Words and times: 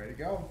Ready 0.00 0.12
to 0.12 0.18
go. 0.18 0.48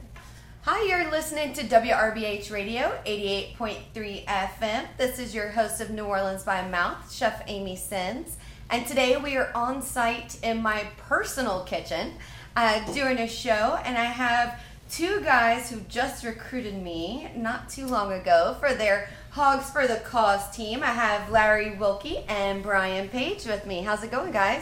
Hi, 0.61 0.87
you're 0.87 1.09
listening 1.09 1.53
to 1.53 1.63
WRBH 1.63 2.51
Radio 2.51 3.01
88.3 3.07 4.25
FM. 4.25 4.85
This 4.95 5.17
is 5.17 5.33
your 5.33 5.49
host 5.49 5.81
of 5.81 5.89
New 5.89 6.03
Orleans 6.03 6.43
by 6.43 6.67
Mouth, 6.67 7.11
Chef 7.11 7.41
Amy 7.47 7.75
Sins. 7.75 8.37
And 8.69 8.85
today 8.85 9.17
we 9.17 9.37
are 9.37 9.49
on 9.55 9.81
site 9.81 10.37
in 10.43 10.61
my 10.61 10.85
personal 10.97 11.63
kitchen 11.63 12.13
uh, 12.55 12.93
doing 12.93 13.17
a 13.17 13.27
show, 13.27 13.79
and 13.83 13.97
I 13.97 14.03
have 14.03 14.61
two 14.87 15.19
guys 15.21 15.71
who 15.71 15.79
just 15.89 16.23
recruited 16.23 16.79
me 16.79 17.31
not 17.35 17.69
too 17.69 17.87
long 17.87 18.13
ago 18.13 18.55
for 18.59 18.75
their 18.75 19.09
Hogs 19.31 19.71
for 19.71 19.87
the 19.87 19.95
Cause 19.95 20.55
team. 20.55 20.83
I 20.83 20.91
have 20.91 21.31
Larry 21.31 21.71
Wilke 21.71 22.23
and 22.29 22.61
Brian 22.61 23.09
Paige 23.09 23.47
with 23.47 23.65
me. 23.65 23.81
How's 23.81 24.03
it 24.03 24.11
going, 24.11 24.31
guys? 24.31 24.61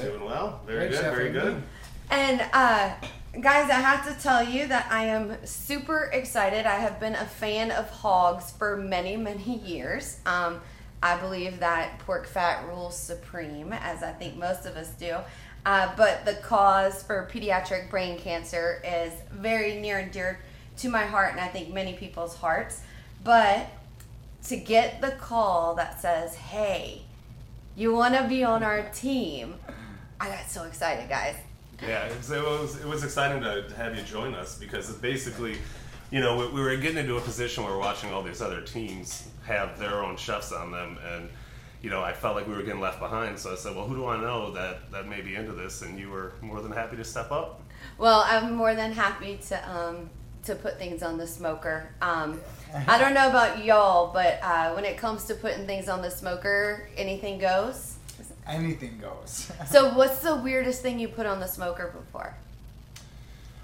Doing 0.00 0.24
well. 0.24 0.60
Very 0.64 0.78
Great, 0.86 0.90
good. 0.92 1.00
Chef 1.00 1.12
Very 1.12 1.28
Amy. 1.30 1.40
good. 1.40 1.62
And 2.10 2.44
uh, 2.52 2.92
guys, 3.40 3.70
I 3.70 3.80
have 3.80 4.06
to 4.06 4.22
tell 4.22 4.44
you 4.44 4.66
that 4.66 4.88
I 4.90 5.04
am 5.04 5.36
super 5.44 6.10
excited. 6.12 6.66
I 6.66 6.76
have 6.76 7.00
been 7.00 7.14
a 7.14 7.24
fan 7.24 7.70
of 7.70 7.88
hogs 7.88 8.50
for 8.50 8.76
many, 8.76 9.16
many 9.16 9.58
years. 9.58 10.20
Um, 10.26 10.60
I 11.02 11.16
believe 11.16 11.60
that 11.60 11.98
pork 12.00 12.26
fat 12.26 12.66
rules 12.68 12.96
supreme, 12.96 13.72
as 13.72 14.02
I 14.02 14.12
think 14.12 14.36
most 14.36 14.66
of 14.66 14.76
us 14.76 14.90
do. 14.90 15.16
Uh, 15.64 15.92
but 15.96 16.26
the 16.26 16.34
cause 16.34 17.02
for 17.02 17.28
pediatric 17.32 17.88
brain 17.88 18.18
cancer 18.18 18.82
is 18.84 19.12
very 19.30 19.80
near 19.80 19.98
and 20.00 20.12
dear 20.12 20.40
to 20.78 20.88
my 20.90 21.06
heart, 21.06 21.32
and 21.32 21.40
I 21.40 21.48
think 21.48 21.72
many 21.72 21.94
people's 21.94 22.36
hearts. 22.36 22.82
But 23.24 23.66
to 24.44 24.56
get 24.56 25.00
the 25.00 25.12
call 25.12 25.74
that 25.76 26.00
says, 26.00 26.34
hey, 26.34 27.02
you 27.76 27.94
want 27.94 28.14
to 28.14 28.28
be 28.28 28.44
on 28.44 28.62
our 28.62 28.82
team, 28.90 29.54
I 30.20 30.28
got 30.28 30.50
so 30.50 30.64
excited, 30.64 31.08
guys. 31.08 31.36
Yeah, 31.82 32.06
it 32.06 32.16
was, 32.18 32.30
it 32.80 32.86
was 32.86 33.02
it 33.02 33.06
exciting 33.06 33.42
to 33.42 33.74
have 33.76 33.96
you 33.96 34.02
join 34.02 34.34
us 34.34 34.56
because 34.56 34.88
it's 34.88 34.98
basically, 34.98 35.56
you 36.10 36.20
know, 36.20 36.36
we, 36.36 36.46
we 36.48 36.60
were 36.60 36.76
getting 36.76 36.98
into 36.98 37.16
a 37.16 37.20
position 37.20 37.64
where 37.64 37.72
we're 37.72 37.80
watching 37.80 38.12
all 38.12 38.22
these 38.22 38.40
other 38.40 38.60
teams 38.60 39.28
have 39.44 39.78
their 39.78 40.04
own 40.04 40.16
chefs 40.16 40.52
on 40.52 40.70
them, 40.70 40.98
and 41.12 41.28
you 41.82 41.90
know, 41.90 42.00
I 42.00 42.12
felt 42.12 42.36
like 42.36 42.46
we 42.46 42.54
were 42.54 42.62
getting 42.62 42.80
left 42.80 43.00
behind. 43.00 43.36
So 43.38 43.52
I 43.52 43.56
said, 43.56 43.74
well, 43.74 43.86
who 43.86 43.96
do 43.96 44.06
I 44.06 44.20
know 44.20 44.52
that 44.52 44.92
that 44.92 45.08
may 45.08 45.20
be 45.20 45.34
into 45.34 45.52
this? 45.52 45.82
And 45.82 45.98
you 45.98 46.10
were 46.10 46.34
more 46.40 46.60
than 46.62 46.70
happy 46.70 46.96
to 46.96 47.04
step 47.04 47.32
up. 47.32 47.60
Well, 47.98 48.24
I'm 48.24 48.54
more 48.54 48.76
than 48.76 48.92
happy 48.92 49.40
to 49.48 49.70
um, 49.70 50.08
to 50.44 50.54
put 50.54 50.78
things 50.78 51.02
on 51.02 51.18
the 51.18 51.26
smoker. 51.26 51.92
Um, 52.00 52.40
I 52.86 52.98
don't 52.98 53.14
know 53.14 53.28
about 53.28 53.64
y'all, 53.64 54.12
but 54.12 54.38
uh, 54.42 54.72
when 54.74 54.84
it 54.84 54.96
comes 54.96 55.24
to 55.24 55.34
putting 55.34 55.66
things 55.66 55.88
on 55.88 56.02
the 56.02 56.10
smoker, 56.10 56.88
anything 56.96 57.38
goes. 57.38 57.91
Anything 58.46 58.98
goes. 58.98 59.50
So, 59.70 59.94
what's 59.94 60.18
the 60.18 60.36
weirdest 60.36 60.82
thing 60.82 60.98
you 60.98 61.08
put 61.08 61.26
on 61.26 61.40
the 61.40 61.46
smoker 61.46 61.94
before? 61.96 62.34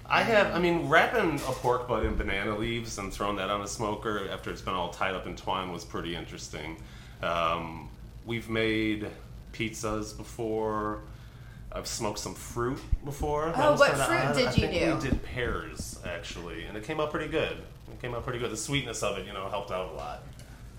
I 0.05 0.23
have, 0.23 0.55
I 0.55 0.59
mean, 0.59 0.89
wrapping 0.89 1.35
a 1.35 1.51
pork 1.51 1.87
butt 1.87 2.03
in 2.03 2.15
banana 2.15 2.57
leaves 2.57 2.97
and 2.97 3.13
throwing 3.13 3.35
that 3.35 3.49
on 3.51 3.61
a 3.61 3.67
smoker 3.67 4.27
after 4.31 4.49
it's 4.49 4.61
been 4.61 4.73
all 4.73 4.89
tied 4.89 5.13
up 5.13 5.27
in 5.27 5.35
twine 5.35 5.71
was 5.71 5.83
pretty 5.85 6.15
interesting. 6.15 6.77
Um, 7.21 7.89
we've 8.25 8.49
made 8.49 9.07
pizzas 9.53 10.17
before. 10.17 11.01
I've 11.71 11.85
smoked 11.85 12.17
some 12.17 12.33
fruit 12.33 12.79
before. 13.05 13.51
That 13.51 13.59
Oh, 13.63 13.71
was 13.71 13.79
what 13.81 13.89
kinda 13.91 14.05
fruit 14.05 14.17
odd. 14.19 14.35
did 14.35 14.47
I 14.47 14.51
you 14.53 14.67
think 14.67 14.73
do? 14.73 14.95
We 14.95 15.01
did 15.11 15.23
pears 15.23 15.99
actually, 16.03 16.63
and 16.63 16.75
it 16.75 16.83
came 16.83 16.99
out 16.99 17.11
pretty 17.11 17.27
good. 17.29 17.57
It 17.91 18.01
came 18.01 18.15
out 18.15 18.23
pretty 18.23 18.39
good. 18.39 18.49
The 18.49 18.57
sweetness 18.57 19.03
of 19.03 19.19
it, 19.19 19.27
you 19.27 19.33
know, 19.33 19.47
helped 19.49 19.69
out 19.69 19.91
a 19.91 19.95
lot. 19.95 20.23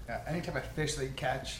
Uh, 0.08 0.16
any 0.26 0.40
type 0.40 0.56
of 0.56 0.64
fish 0.72 0.96
that 0.96 1.04
you 1.04 1.12
catch, 1.14 1.58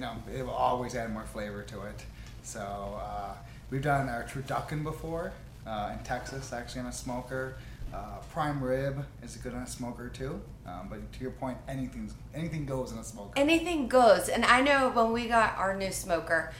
you 0.00 0.06
know, 0.06 0.14
it 0.34 0.42
will 0.44 0.54
always 0.54 0.94
add 0.94 1.12
more 1.12 1.24
flavor 1.24 1.62
to 1.62 1.82
it. 1.82 2.04
So 2.42 2.60
uh, 2.60 3.34
we've 3.68 3.82
done 3.82 4.08
our 4.08 4.24
turducken 4.24 4.82
before 4.82 5.32
uh, 5.66 5.90
in 5.92 6.02
Texas, 6.04 6.52
actually 6.54 6.80
on 6.80 6.86
a 6.86 6.92
smoker. 6.92 7.56
Uh, 7.92 8.18
prime 8.32 8.62
rib 8.62 9.04
is 9.22 9.36
good 9.36 9.52
on 9.52 9.62
a 9.62 9.66
smoker 9.66 10.08
too. 10.08 10.40
Um, 10.64 10.86
but 10.88 11.12
to 11.12 11.20
your 11.20 11.32
point, 11.32 11.58
anything 11.68 12.10
anything 12.34 12.64
goes 12.64 12.92
on 12.92 12.98
a 12.98 13.04
smoker. 13.04 13.32
Anything 13.36 13.88
goes. 13.88 14.28
And 14.28 14.44
I 14.44 14.62
know 14.62 14.90
when 14.90 15.12
we 15.12 15.26
got 15.26 15.58
our 15.58 15.76
new 15.76 15.92
smoker, 15.92 16.52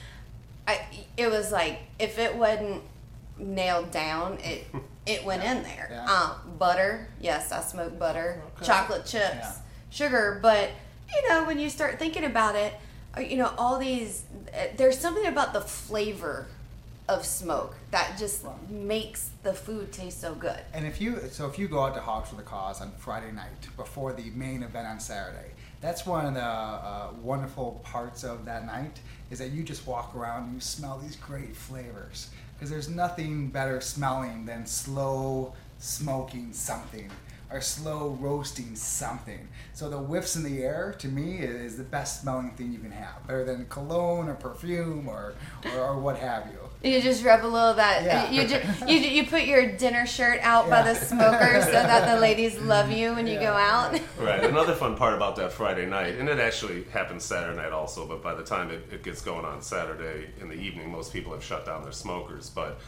I, 0.67 0.81
it 1.17 1.31
was 1.31 1.51
like 1.51 1.79
if 1.97 2.19
it 2.19 2.35
wasn't 2.35 2.83
nailed 3.39 3.89
down, 3.91 4.37
it 4.43 4.67
it 5.07 5.23
went 5.25 5.43
in 5.43 5.63
there. 5.63 5.87
Yeah. 5.89 6.05
Um, 6.05 6.57
butter, 6.59 7.07
yes, 7.19 7.51
I 7.51 7.61
smoke 7.61 7.97
butter. 7.97 8.41
Okay. 8.57 8.65
Chocolate 8.65 9.05
chips, 9.05 9.33
Yeah. 9.33 9.53
sugar. 9.89 10.37
But 10.41 10.69
you 11.11 11.29
know, 11.29 11.45
when 11.45 11.57
you 11.57 11.69
start 11.69 11.97
thinking 11.97 12.25
about 12.25 12.55
it, 12.55 12.73
you 13.19 13.37
know, 13.37 13.53
all 13.57 13.77
these. 13.77 14.23
uh, 14.53 14.67
There's 14.77 14.97
something 14.97 15.25
about 15.25 15.53
the 15.53 15.61
flavor 15.61 16.47
of 17.09 17.25
smoke 17.25 17.75
that 17.91 18.15
just 18.17 18.45
makes 18.69 19.31
the 19.43 19.53
food 19.53 19.91
taste 19.91 20.21
so 20.21 20.33
good. 20.33 20.59
And 20.73 20.85
if 20.85 21.01
you 21.01 21.19
so 21.31 21.47
if 21.47 21.59
you 21.59 21.67
go 21.67 21.81
out 21.81 21.93
to 21.95 21.99
Hogs 22.01 22.29
for 22.29 22.35
the 22.35 22.41
Cause 22.43 22.79
on 22.81 22.91
Friday 22.97 23.31
night 23.31 23.67
before 23.75 24.13
the 24.13 24.29
main 24.31 24.63
event 24.63 24.87
on 24.87 24.99
Saturday, 24.99 25.51
that's 25.81 26.05
one 26.05 26.25
of 26.25 26.33
the 26.35 26.41
uh, 26.41 27.09
wonderful 27.21 27.81
parts 27.83 28.23
of 28.23 28.45
that 28.45 28.65
night 28.65 28.99
is 29.29 29.39
that 29.39 29.49
you 29.51 29.63
just 29.63 29.85
walk 29.87 30.15
around 30.15 30.43
and 30.45 30.53
you 30.53 30.59
smell 30.61 30.97
these 30.99 31.15
great 31.17 31.55
flavors 31.55 32.29
because 32.53 32.69
there's 32.69 32.89
nothing 32.89 33.47
better 33.49 33.81
smelling 33.81 34.45
than 34.45 34.65
slow 34.65 35.53
smoking 35.79 36.53
something 36.53 37.09
or 37.51 37.61
slow 37.61 38.17
roasting 38.19 38.75
something. 38.75 39.47
So 39.73 39.89
the 39.89 39.97
whiffs 39.97 40.35
in 40.35 40.43
the 40.43 40.63
air 40.63 40.95
to 40.99 41.07
me 41.07 41.37
is 41.37 41.77
the 41.77 41.83
best 41.83 42.21
smelling 42.21 42.51
thing 42.51 42.71
you 42.71 42.79
can 42.79 42.91
have, 42.91 43.25
better 43.27 43.43
than 43.43 43.65
cologne 43.65 44.29
or 44.29 44.35
perfume 44.35 45.07
or 45.07 45.33
or, 45.65 45.79
or 45.79 45.99
what 45.99 46.17
have 46.17 46.47
you. 46.47 46.89
You 46.89 46.99
just 46.99 47.23
rub 47.23 47.43
a 47.43 47.47
little 47.47 47.69
of 47.69 47.75
that. 47.75 48.03
Yeah. 48.03 48.31
You 48.31 48.47
just 48.47 48.89
you, 48.89 48.97
you 48.97 49.25
put 49.27 49.43
your 49.43 49.71
dinner 49.77 50.05
shirt 50.05 50.39
out 50.41 50.69
by 50.69 50.81
the 50.81 50.95
smoker 50.95 51.61
so 51.61 51.71
that 51.71 52.13
the 52.13 52.19
ladies 52.19 52.57
love 52.61 52.91
you 52.91 53.13
when 53.13 53.27
you 53.27 53.39
go 53.39 53.53
out. 53.53 53.99
Right. 54.19 54.43
Another 54.43 54.73
fun 54.73 54.95
part 54.95 55.13
about 55.13 55.35
that 55.35 55.51
Friday 55.51 55.85
night, 55.85 56.15
and 56.15 56.27
it 56.27 56.39
actually 56.39 56.85
happens 56.85 57.23
Saturday 57.23 57.57
night 57.57 57.71
also, 57.71 58.07
but 58.07 58.23
by 58.23 58.33
the 58.33 58.43
time 58.43 58.71
it, 58.71 58.87
it 58.91 59.03
gets 59.03 59.21
going 59.21 59.45
on 59.45 59.61
Saturday 59.61 60.29
in 60.39 60.47
the 60.47 60.55
evening, 60.55 60.91
most 60.91 61.13
people 61.13 61.33
have 61.33 61.43
shut 61.43 61.65
down 61.65 61.83
their 61.83 61.91
smokers. 61.91 62.49
But 62.49 62.79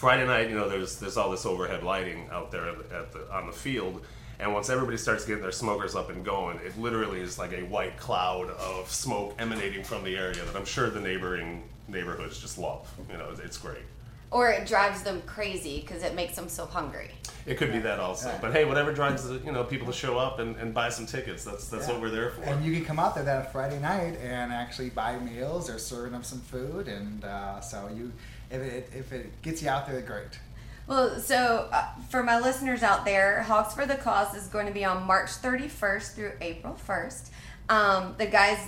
Friday 0.00 0.26
night, 0.26 0.48
you 0.48 0.54
know, 0.56 0.66
there's 0.66 0.96
there's 0.98 1.18
all 1.18 1.30
this 1.30 1.44
overhead 1.44 1.82
lighting 1.82 2.26
out 2.32 2.50
there 2.50 2.70
at 2.70 3.12
the, 3.12 3.30
on 3.30 3.46
the 3.46 3.52
field, 3.52 4.02
and 4.38 4.50
once 4.54 4.70
everybody 4.70 4.96
starts 4.96 5.26
getting 5.26 5.42
their 5.42 5.52
smokers 5.52 5.94
up 5.94 6.08
and 6.08 6.24
going, 6.24 6.56
it 6.64 6.74
literally 6.78 7.20
is 7.20 7.38
like 7.38 7.52
a 7.52 7.64
white 7.64 7.98
cloud 7.98 8.48
of 8.48 8.90
smoke 8.90 9.34
emanating 9.38 9.84
from 9.84 10.02
the 10.02 10.16
area 10.16 10.42
that 10.42 10.56
I'm 10.56 10.64
sure 10.64 10.88
the 10.88 11.02
neighboring 11.02 11.64
neighborhoods 11.86 12.40
just 12.40 12.56
love. 12.56 12.90
You 13.12 13.18
know, 13.18 13.28
it's 13.44 13.58
great. 13.58 13.82
Or 14.30 14.48
it 14.48 14.66
drives 14.66 15.02
them 15.02 15.20
crazy 15.26 15.82
because 15.82 16.02
it 16.02 16.14
makes 16.14 16.34
them 16.34 16.48
so 16.48 16.64
hungry. 16.64 17.10
It 17.44 17.58
could 17.58 17.70
be 17.70 17.80
that 17.80 18.00
also, 18.00 18.28
Yeah. 18.28 18.38
but 18.40 18.52
hey, 18.52 18.64
whatever 18.64 18.94
drives 18.94 19.28
the, 19.28 19.34
you 19.44 19.52
know 19.52 19.64
people 19.64 19.86
to 19.88 19.92
show 19.92 20.16
up 20.16 20.38
and, 20.38 20.56
and 20.56 20.72
buy 20.72 20.88
some 20.88 21.04
tickets. 21.04 21.44
That's 21.44 21.68
that's 21.68 21.86
Yeah. 21.88 21.92
what 21.92 22.00
we're 22.00 22.08
there 22.10 22.30
for. 22.30 22.44
And 22.44 22.64
you 22.64 22.74
can 22.74 22.86
come 22.86 22.98
out 22.98 23.14
there 23.14 23.24
that 23.24 23.52
Friday 23.52 23.78
night 23.80 24.16
and 24.22 24.50
actually 24.50 24.88
buy 24.88 25.18
meals 25.18 25.68
or 25.68 25.78
serving 25.78 26.12
them 26.12 26.22
some 26.22 26.40
food, 26.40 26.88
and 26.88 27.22
uh, 27.22 27.60
so 27.60 27.90
you, 27.94 28.10
if 28.50 28.60
it 28.60 28.90
if 28.94 29.12
it 29.12 29.42
gets 29.42 29.62
you 29.62 29.68
out 29.68 29.86
there, 29.88 30.00
great. 30.00 30.38
Well, 30.86 31.20
so 31.20 31.68
uh, 31.72 31.84
for 32.08 32.22
my 32.22 32.40
listeners 32.40 32.82
out 32.82 33.04
there, 33.04 33.42
Hogs 33.42 33.74
for 33.74 33.86
the 33.86 33.94
Cause 33.94 34.34
is 34.34 34.48
going 34.48 34.66
to 34.66 34.72
be 34.72 34.84
on 34.84 35.06
March 35.06 35.28
31st 35.30 36.14
through 36.14 36.32
April 36.40 36.76
1st. 36.88 37.28
Um, 37.68 38.14
the 38.18 38.26
guys 38.26 38.58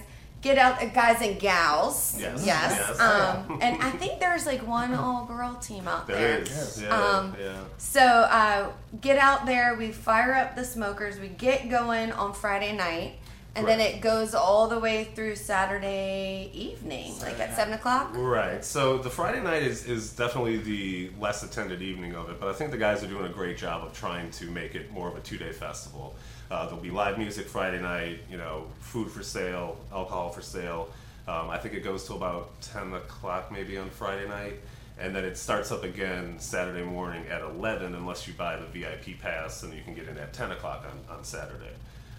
get 0.41 0.57
out, 0.57 0.81
uh, 0.81 0.87
guys 0.87 1.21
and 1.21 1.41
gals. 1.41 2.17
Yes, 2.21 2.47
Yes. 2.47 2.77
yes. 2.79 3.01
Um, 3.01 3.59
and 3.63 3.83
I 3.83 3.91
think 3.91 4.21
there's 4.21 4.47
like 4.47 4.65
one 4.65 4.95
all 4.95 5.25
girl 5.25 5.55
team 5.57 5.89
out 5.89 6.07
there. 6.07 6.17
There 6.17 6.39
is. 6.43 6.49
Yes. 6.49 6.81
Yeah, 6.83 6.97
Um, 6.97 7.37
yeah. 7.41 7.55
So 7.79 8.01
uh, 8.01 8.71
get 9.01 9.19
out 9.19 9.45
there. 9.47 9.75
We 9.77 9.91
fire 9.91 10.35
up 10.35 10.55
the 10.55 10.65
smokers. 10.65 11.19
We 11.19 11.27
get 11.27 11.71
going 11.71 12.13
on 12.13 12.35
Friday 12.35 12.77
night, 12.77 13.15
and 13.55 13.67
then 13.67 13.81
it 13.81 14.01
goes 14.01 14.35
all 14.35 14.69
the 14.69 14.79
way 14.79 15.05
through 15.15 15.37
Saturday 15.37 16.51
evening, 16.55 17.19
like 17.21 17.39
at 17.39 17.51
night. 17.51 17.57
seven 17.57 17.75
o'clock. 17.75 18.17
Right. 18.17 18.65
So 18.65 18.99
the 18.99 19.11
Friday 19.11 19.43
night 19.43 19.63
is, 19.63 19.87
is 19.87 20.13
definitely 20.13 20.59
the 20.59 21.11
less 21.21 21.43
attended 21.43 21.83
evening 21.83 22.15
of 22.15 22.31
it, 22.31 22.41
but 22.41 22.49
I 22.49 22.53
think 22.53 22.71
the 22.71 22.79
guys 22.79 23.03
are 23.05 23.09
doing 23.09 23.27
a 23.27 23.33
great 23.33 23.59
job 23.59 23.85
of 23.85 23.93
trying 23.93 24.31
to 24.33 24.51
make 24.51 24.75
it 24.75 24.91
more 24.93 25.09
of 25.09 25.17
a 25.17 25.21
two 25.21 25.37
day 25.39 25.53
festival. 25.53 26.15
Uh, 26.51 26.67
there'll 26.67 26.81
be 26.81 26.91
live 26.91 27.19
music 27.19 27.47
Friday 27.47 27.81
night, 27.81 28.21
you 28.31 28.37
know, 28.37 28.67
food 28.81 29.11
for 29.11 29.23
sale, 29.23 29.79
alcohol 29.93 30.31
for 30.31 30.43
sale. 30.43 30.89
Um, 31.29 31.51
I 31.51 31.59
think 31.59 31.75
it 31.75 31.85
goes 31.85 32.07
till 32.07 32.17
about 32.17 32.61
10 32.63 32.93
o'clock 32.95 33.53
maybe 33.53 33.79
on 33.79 33.91
Friday 33.91 34.29
night. 34.29 34.55
And 34.99 35.17
then 35.17 35.25
it 35.25 35.37
starts 35.39 35.73
up 35.73 35.85
again 35.85 36.39
Saturday 36.39 36.85
morning 36.85 37.27
at 37.29 37.41
11 37.41 37.95
unless 37.95 38.27
you 38.29 38.35
buy 38.35 38.57
the 38.57 38.67
VIP 38.67 39.19
pass 39.21 39.63
and 39.63 39.73
you 39.73 39.83
can 39.83 39.95
get 39.95 40.09
in 40.09 40.19
at 40.19 40.33
10 40.33 40.53
o'clock 40.53 40.85
on, 40.89 41.17
on 41.17 41.25
Saturday. 41.25 41.73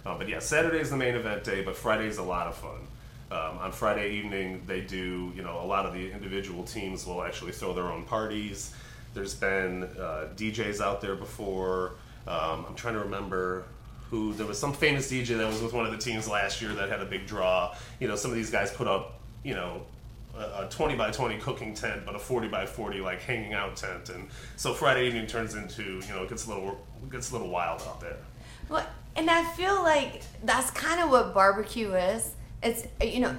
Uh, 0.04 0.16
but 0.18 0.28
yeah, 0.28 0.38
Saturday 0.38 0.80
is 0.80 0.90
the 0.90 0.96
main 0.96 1.14
event 1.14 1.44
day, 1.44 1.62
but 1.62 1.76
Friday 1.76 2.06
is 2.06 2.18
a 2.18 2.22
lot 2.22 2.46
of 2.46 2.54
fun. 2.54 2.80
Um, 3.30 3.58
on 3.58 3.72
Friday 3.72 4.12
evening, 4.12 4.62
they 4.66 4.82
do, 4.82 5.32
you 5.34 5.42
know, 5.42 5.60
a 5.60 5.66
lot 5.66 5.86
of 5.86 5.94
the 5.94 6.12
individual 6.12 6.62
teams 6.62 7.06
will 7.06 7.22
actually 7.22 7.52
throw 7.52 7.72
their 7.72 7.90
own 7.90 8.04
parties. 8.04 8.74
There's 9.14 9.34
been 9.34 9.84
uh, 9.84 10.28
DJs 10.36 10.80
out 10.80 11.00
there 11.00 11.16
before. 11.16 11.92
Um, 12.26 12.66
I'm 12.68 12.74
trying 12.74 12.94
to 12.94 13.00
remember 13.00 13.64
who, 14.10 14.34
there 14.34 14.46
was 14.46 14.58
some 14.58 14.72
famous 14.72 15.10
DJ 15.10 15.38
that 15.38 15.46
was 15.46 15.62
with 15.62 15.72
one 15.72 15.86
of 15.86 15.92
the 15.92 15.98
teams 15.98 16.28
last 16.28 16.60
year 16.60 16.72
that 16.74 16.88
had 16.90 17.00
a 17.00 17.06
big 17.06 17.26
draw. 17.26 17.74
You 17.98 18.08
know, 18.08 18.16
some 18.16 18.30
of 18.30 18.36
these 18.36 18.50
guys 18.50 18.70
put 18.72 18.86
up, 18.86 19.20
you 19.42 19.54
know, 19.54 19.82
a, 20.36 20.64
a 20.64 20.68
20 20.70 20.96
by 20.96 21.10
20 21.10 21.38
cooking 21.38 21.74
tent, 21.74 22.02
but 22.04 22.14
a 22.14 22.18
40 22.18 22.48
by 22.48 22.66
40 22.66 23.00
like 23.00 23.20
hanging 23.22 23.54
out 23.54 23.76
tent, 23.76 24.10
and 24.10 24.28
so 24.56 24.74
Friday 24.74 25.06
evening 25.06 25.26
turns 25.26 25.54
into 25.54 25.82
you 25.82 26.08
know 26.08 26.24
it 26.24 26.28
gets 26.28 26.46
a 26.46 26.48
little 26.48 26.78
gets 27.10 27.30
a 27.30 27.34
little 27.34 27.48
wild 27.48 27.82
out 27.82 28.00
there. 28.00 28.16
Well, 28.68 28.86
and 29.16 29.30
I 29.30 29.44
feel 29.52 29.82
like 29.82 30.22
that's 30.42 30.70
kind 30.70 31.00
of 31.00 31.10
what 31.10 31.34
barbecue 31.34 31.92
is. 31.94 32.34
It's 32.62 32.86
you 33.02 33.20
know, 33.20 33.36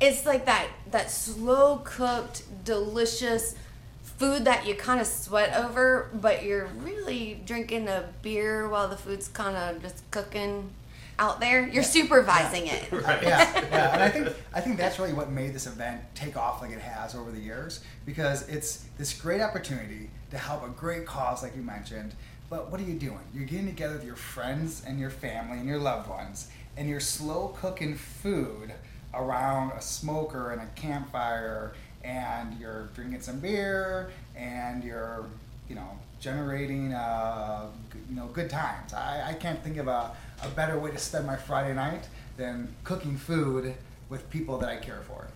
it's 0.00 0.26
like 0.26 0.46
that 0.46 0.68
that 0.90 1.10
slow 1.10 1.80
cooked, 1.84 2.42
delicious 2.64 3.54
food 4.02 4.44
that 4.44 4.66
you 4.66 4.74
kind 4.74 5.00
of 5.00 5.06
sweat 5.06 5.54
over, 5.56 6.10
but 6.14 6.42
you're 6.42 6.66
really 6.82 7.40
drinking 7.44 7.88
a 7.88 8.08
beer 8.22 8.68
while 8.68 8.88
the 8.88 8.96
food's 8.96 9.28
kind 9.28 9.56
of 9.56 9.82
just 9.82 10.10
cooking 10.10 10.70
out 11.18 11.40
there. 11.40 11.66
You're 11.66 11.82
supervising 11.82 12.66
it. 12.66 12.84
Right. 12.92 13.22
yeah, 13.22 13.52
yeah, 13.70 13.92
and 13.94 14.02
I 14.02 14.08
think 14.08 14.28
I 14.54 14.60
think 14.60 14.76
that's 14.78 14.98
really 14.98 15.12
what 15.12 15.30
made 15.30 15.54
this 15.54 15.66
event 15.66 16.00
take 16.14 16.36
off 16.36 16.62
like 16.62 16.70
it 16.70 16.80
has 16.80 17.14
over 17.14 17.30
the 17.30 17.40
years 17.40 17.80
because 18.04 18.48
it's 18.48 18.84
this 18.96 19.12
great 19.12 19.40
opportunity 19.40 20.10
to 20.30 20.38
help 20.38 20.64
a 20.64 20.68
great 20.68 21.06
cause, 21.06 21.42
like 21.42 21.54
you 21.56 21.62
mentioned. 21.62 22.14
But 22.48 22.70
what 22.70 22.80
are 22.80 22.84
you 22.84 22.94
doing? 22.94 23.20
You're 23.34 23.44
getting 23.44 23.66
together 23.66 23.94
with 23.94 24.04
your 24.04 24.16
friends 24.16 24.82
and 24.86 25.00
your 25.00 25.10
family 25.10 25.58
and 25.58 25.66
your 25.66 25.78
loved 25.78 26.08
ones, 26.08 26.48
and 26.76 26.88
you're 26.88 27.00
slow 27.00 27.48
cooking 27.60 27.96
food 27.96 28.72
around 29.12 29.72
a 29.72 29.82
smoker 29.82 30.52
and 30.52 30.60
a 30.60 30.66
campfire, 30.76 31.72
and 32.04 32.58
you're 32.60 32.88
drinking 32.94 33.20
some 33.22 33.40
beer, 33.40 34.12
and 34.36 34.84
you're, 34.84 35.26
you 35.68 35.74
know, 35.74 35.98
generating, 36.20 36.92
uh, 36.92 37.66
you 38.08 38.14
know, 38.14 38.26
good 38.26 38.48
times. 38.48 38.94
I, 38.94 39.30
I 39.30 39.32
can't 39.34 39.62
think 39.64 39.78
of 39.78 39.88
a, 39.88 40.12
a 40.42 40.48
better 40.50 40.78
way 40.78 40.92
to 40.92 40.98
spend 40.98 41.26
my 41.26 41.36
Friday 41.36 41.74
night 41.74 42.06
than 42.36 42.74
cooking 42.84 43.16
food 43.16 43.74
with 44.08 44.30
people 44.30 44.58
that 44.58 44.68
I 44.68 44.76
care 44.76 45.00
for. 45.08 45.26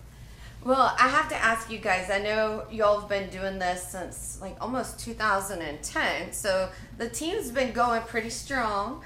Well, 0.63 0.95
I 0.99 1.07
have 1.07 1.27
to 1.29 1.35
ask 1.35 1.71
you 1.71 1.79
guys. 1.79 2.09
I 2.11 2.19
know 2.19 2.65
y'all 2.69 2.99
have 2.99 3.09
been 3.09 3.29
doing 3.29 3.57
this 3.57 3.83
since 3.87 4.37
like 4.41 4.55
almost 4.61 4.99
2010, 4.99 6.33
so 6.33 6.69
the 6.97 7.09
team's 7.09 7.49
been 7.51 7.71
going 7.71 8.01
pretty 8.03 8.29
strong. 8.29 9.01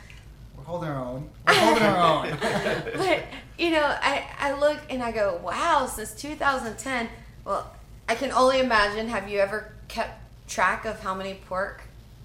We're 0.57 0.63
holding 0.66 0.90
our 0.90 0.98
own. 1.06 1.30
We're 1.48 1.54
holding 1.54 1.84
our 1.84 1.98
own. 1.98 2.38
but 2.98 3.24
you 3.57 3.72
know, 3.72 3.84
I, 4.02 4.28
I 4.38 4.60
look 4.60 4.80
and 4.90 5.02
I 5.02 5.12
go, 5.13 5.40
wow, 5.44 5.86
since 5.86 6.13
2010. 6.13 7.07
Well, 7.46 7.72
I 8.10 8.16
can 8.16 8.31
only 8.31 8.60
imagine. 8.60 9.07
Have 9.07 9.30
you 9.30 9.40
ever 9.40 9.72
kept 9.88 10.19
track 10.50 10.84
of 10.86 11.00
how 11.00 11.16
many 11.16 11.36
pork, 11.48 11.84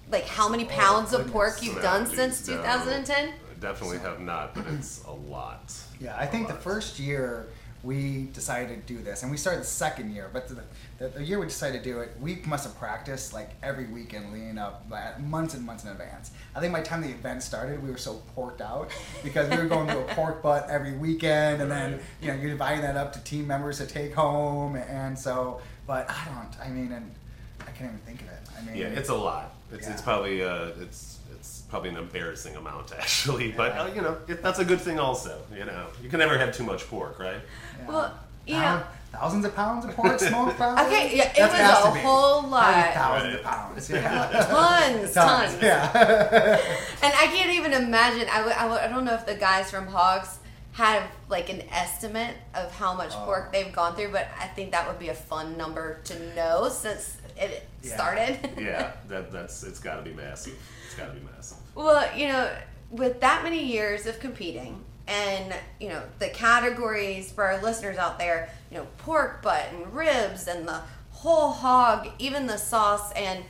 like 0.09 0.25
how 0.27 0.49
many 0.49 0.65
Oh, 0.65 0.67
pounds 0.67 1.13
of 1.13 1.31
pork 1.31 1.63
you've 1.63 1.77
No, 1.77 1.81
done 1.81 2.05
geez, 2.05 2.15
since 2.15 2.45
2010? 2.45 3.29
I 3.29 3.53
definitely 3.59 3.99
have 3.99 4.19
not, 4.19 4.55
but 4.55 4.65
it's 4.67 5.03
a 5.05 5.11
lot. 5.13 5.73
Yeah, 6.01 6.17
I 6.17 6.25
A 6.25 6.27
think 6.27 6.47
the 6.49 6.53
first 6.53 6.99
year 6.99 7.47
we 7.83 8.25
decided 8.33 8.85
to 8.87 8.93
do 8.93 9.01
this, 9.01 9.23
and 9.23 9.31
we 9.31 9.37
started 9.37 9.61
the 9.61 9.65
second 9.67 10.13
year, 10.13 10.29
but 10.31 10.47
the, 10.47 10.61
the, 10.99 11.07
the 11.09 11.23
year 11.23 11.39
we 11.39 11.47
decided 11.47 11.83
to 11.83 11.89
do 11.89 11.99
it, 11.99 12.11
we 12.21 12.35
must 12.45 12.63
have 12.65 12.77
practiced 12.77 13.33
like 13.33 13.49
every 13.63 13.87
weekend 13.87 14.31
leading 14.31 14.57
up 14.59 14.85
months 15.19 15.55
and 15.55 15.65
months 15.65 15.83
in 15.83 15.89
advance. 15.89 16.31
I 16.55 16.59
think 16.59 16.73
by 16.73 16.81
the 16.81 16.85
time 16.85 17.01
the 17.01 17.09
event 17.09 17.41
started, 17.41 17.81
we 17.81 17.89
were 17.89 17.97
so 17.97 18.21
porked 18.35 18.61
out 18.61 18.91
because 19.23 19.49
we 19.49 19.57
were 19.57 19.65
going 19.65 19.87
to 19.87 19.99
a 19.99 20.03
pork 20.15 20.43
butt 20.43 20.69
every 20.69 20.93
weekend, 20.95 21.61
and 21.61 21.71
then 21.71 21.99
you 22.21 22.27
know 22.27 22.35
you're 22.35 22.51
dividing 22.51 22.81
that 22.83 22.97
up 22.97 23.13
to 23.13 23.19
team 23.23 23.47
members 23.47 23.79
to 23.79 23.87
take 23.87 24.13
home, 24.13 24.75
and 24.75 25.17
so. 25.17 25.59
But 25.87 26.09
I 26.09 26.25
don't. 26.25 26.67
I 26.67 26.69
mean, 26.69 26.91
and 26.91 27.11
I 27.61 27.71
can't 27.71 27.89
even 27.89 27.99
think 28.05 28.21
of 28.21 28.27
it. 28.27 28.39
I 28.57 28.63
mean, 28.65 28.75
Yeah, 28.75 28.87
it's 28.87 29.09
a 29.09 29.15
lot. 29.15 29.55
It's, 29.73 29.87
it's 29.87 30.01
probably 30.01 30.43
uh, 30.43 30.67
it's 30.79 31.19
it's 31.33 31.61
probably 31.69 31.89
an 31.89 31.97
embarrassing 31.97 32.55
amount 32.55 32.91
actually, 32.97 33.51
but 33.51 33.73
Yeah. 33.73 33.81
uh, 33.83 33.93
you 33.93 34.01
know 34.01 34.17
it, 34.27 34.43
that's 34.43 34.59
a 34.59 34.65
good 34.65 34.79
thing 34.81 34.99
also. 34.99 35.41
You 35.57 35.65
know, 35.65 35.87
you 36.03 36.09
can 36.09 36.19
never 36.19 36.37
have 36.37 36.55
too 36.55 36.63
much 36.63 36.87
pork, 36.87 37.19
right? 37.19 37.41
Yeah. 37.81 37.87
Well, 37.87 38.19
you 38.45 38.55
Thou- 38.55 38.77
know- 38.77 38.83
thousands 39.11 39.45
of 39.45 39.55
pounds 39.55 39.85
of 39.85 39.91
pork 39.95 40.19
smoked, 40.19 40.55
probably. 40.57 40.85
Okay, 40.85 41.17
yeah, 41.17 41.29
it 41.31 41.35
That 41.35 41.83
was 41.83 41.95
a 41.95 41.99
to 41.99 42.05
whole 42.07 42.41
Probably 42.43 42.51
lot. 42.51 42.93
Thousands 42.93 43.33
Right. 43.33 43.35
of 43.35 43.43
pounds. 43.43 43.89
Yeah. 43.89 44.27
Tons, 44.49 45.13
tons. 45.13 45.57
Yeah. 45.61 46.59
And 47.03 47.13
I 47.13 47.27
can't 47.27 47.51
even 47.51 47.73
imagine. 47.73 48.27
I, 48.31 48.37
w- 48.37 48.55
I, 48.57 48.61
w- 48.63 48.79
I 48.81 48.87
don't 48.87 49.03
know 49.05 49.13
if 49.13 49.25
the 49.25 49.35
guys 49.35 49.69
from 49.69 49.87
Hogs 49.87 50.39
have 50.73 51.03
like 51.27 51.49
an 51.49 51.61
estimate 51.69 52.35
of 52.55 52.71
how 52.73 52.93
much 52.93 53.11
Oh. 53.13 53.25
pork 53.25 53.51
they've 53.51 53.71
gone 53.73 53.95
through, 53.95 54.11
but 54.13 54.27
I 54.39 54.47
think 54.47 54.71
that 54.71 54.87
would 54.87 54.99
be 54.99 55.09
a 55.09 55.13
fun 55.13 55.57
number 55.57 55.99
to 56.05 56.35
know 56.35 56.69
since 56.69 57.17
it 57.37 57.67
Yeah. 57.83 57.93
started. 57.95 58.49
yeah, 58.57 58.93
that 59.09 59.31
that's 59.33 59.63
it's 59.63 59.79
got 59.79 59.97
to 59.97 60.01
be 60.03 60.13
massive. 60.13 60.57
It's 60.85 60.95
got 60.95 61.07
to 61.07 61.19
be 61.19 61.25
massive. 61.35 61.57
Well, 61.75 62.07
you 62.17 62.27
know, 62.29 62.49
with 62.89 63.19
that 63.19 63.43
many 63.43 63.65
years 63.65 64.05
of 64.05 64.19
competing 64.21 64.83
and, 65.11 65.53
you 65.79 65.89
know, 65.89 66.01
the 66.19 66.29
categories 66.29 67.31
for 67.31 67.43
our 67.43 67.61
listeners 67.61 67.97
out 67.97 68.17
there, 68.17 68.49
you 68.71 68.77
know, 68.77 68.87
pork 68.99 69.41
butt 69.41 69.67
and 69.73 69.93
ribs 69.93 70.47
and 70.47 70.65
the 70.65 70.81
whole 71.09 71.51
hog, 71.51 72.07
even 72.17 72.47
the 72.47 72.57
sauce 72.57 73.11
and 73.11 73.43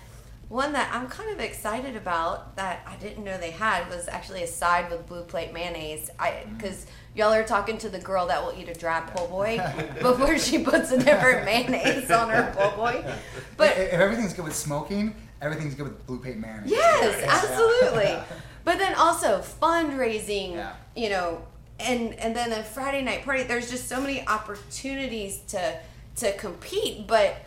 one 0.50 0.74
that 0.74 0.90
I'm 0.94 1.08
kind 1.08 1.30
of 1.30 1.40
excited 1.40 1.96
about 1.96 2.58
that 2.58 2.86
I 2.86 2.96
didn't 2.98 3.24
know 3.24 3.38
they 3.38 3.52
had 3.52 3.88
was 3.90 4.08
actually 4.10 4.44
a 4.44 4.48
side 4.48 4.90
with 4.90 5.08
blue 5.08 5.22
plate 5.22 5.54
mayonnaise. 5.54 6.10
I 6.20 6.44
mm. 6.46 6.60
cuz 6.60 6.88
y'all 7.16 7.32
are 7.32 7.44
talking 7.44 7.78
to 7.78 7.90
the 7.90 8.00
girl 8.00 8.26
that 8.28 8.44
will 8.44 8.54
eat 8.60 8.68
a 8.68 8.74
dry 8.74 9.00
po' 9.02 9.28
boy 9.28 9.60
before 10.02 10.38
she 10.38 10.64
puts 10.64 10.92
a 10.92 10.98
different 10.98 11.46
mayonnaise 11.46 12.10
on 12.12 12.30
her 12.30 12.52
po' 12.58 12.76
boy. 12.76 13.06
But 13.56 13.78
if 13.78 13.94
everything's 13.94 14.34
good 14.34 14.46
with 14.46 14.56
smoking, 14.56 15.16
everything's 15.42 15.76
good 15.76 15.88
with 15.88 16.06
blue 16.08 16.20
plate 16.20 16.38
mayonnaise. 16.38 16.72
Yes, 16.72 17.24
absolutely. 17.28 18.18
But 18.64 18.78
then 18.78 18.94
also 18.94 19.40
fundraising, 19.40 20.54
Yeah. 20.54 20.74
you 20.96 21.10
know, 21.10 21.42
and 21.82 22.14
and 22.16 22.36
then 22.36 22.50
the 22.50 22.64
Friday 22.64 23.02
night 23.02 23.24
party. 23.24 23.44
There's 23.44 23.70
just 23.70 23.88
so 23.88 24.00
many 24.00 24.26
opportunities 24.28 25.40
to 25.50 25.80
to 26.18 26.34
compete, 26.34 27.08
but 27.08 27.38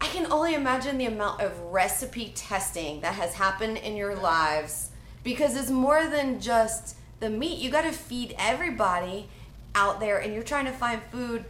I 0.00 0.06
can 0.08 0.30
only 0.30 0.54
imagine 0.54 0.98
the 0.98 1.06
amount 1.06 1.40
of 1.40 1.58
recipe 1.60 2.32
testing 2.34 3.00
that 3.00 3.14
has 3.14 3.34
happened 3.34 3.78
in 3.78 3.96
your 3.96 4.14
lives 4.14 4.90
because 5.24 5.56
it's 5.56 5.70
more 5.70 6.06
than 6.06 6.40
just 6.40 6.96
the 7.20 7.28
meat. 7.28 7.58
You 7.58 7.70
got 7.70 7.82
to 7.82 7.92
feed 7.92 8.34
everybody 8.38 9.28
out 9.74 10.00
there, 10.00 10.18
and 10.18 10.32
you're 10.32 10.42
trying 10.42 10.66
to 10.66 10.72
find 10.72 11.02
food. 11.10 11.44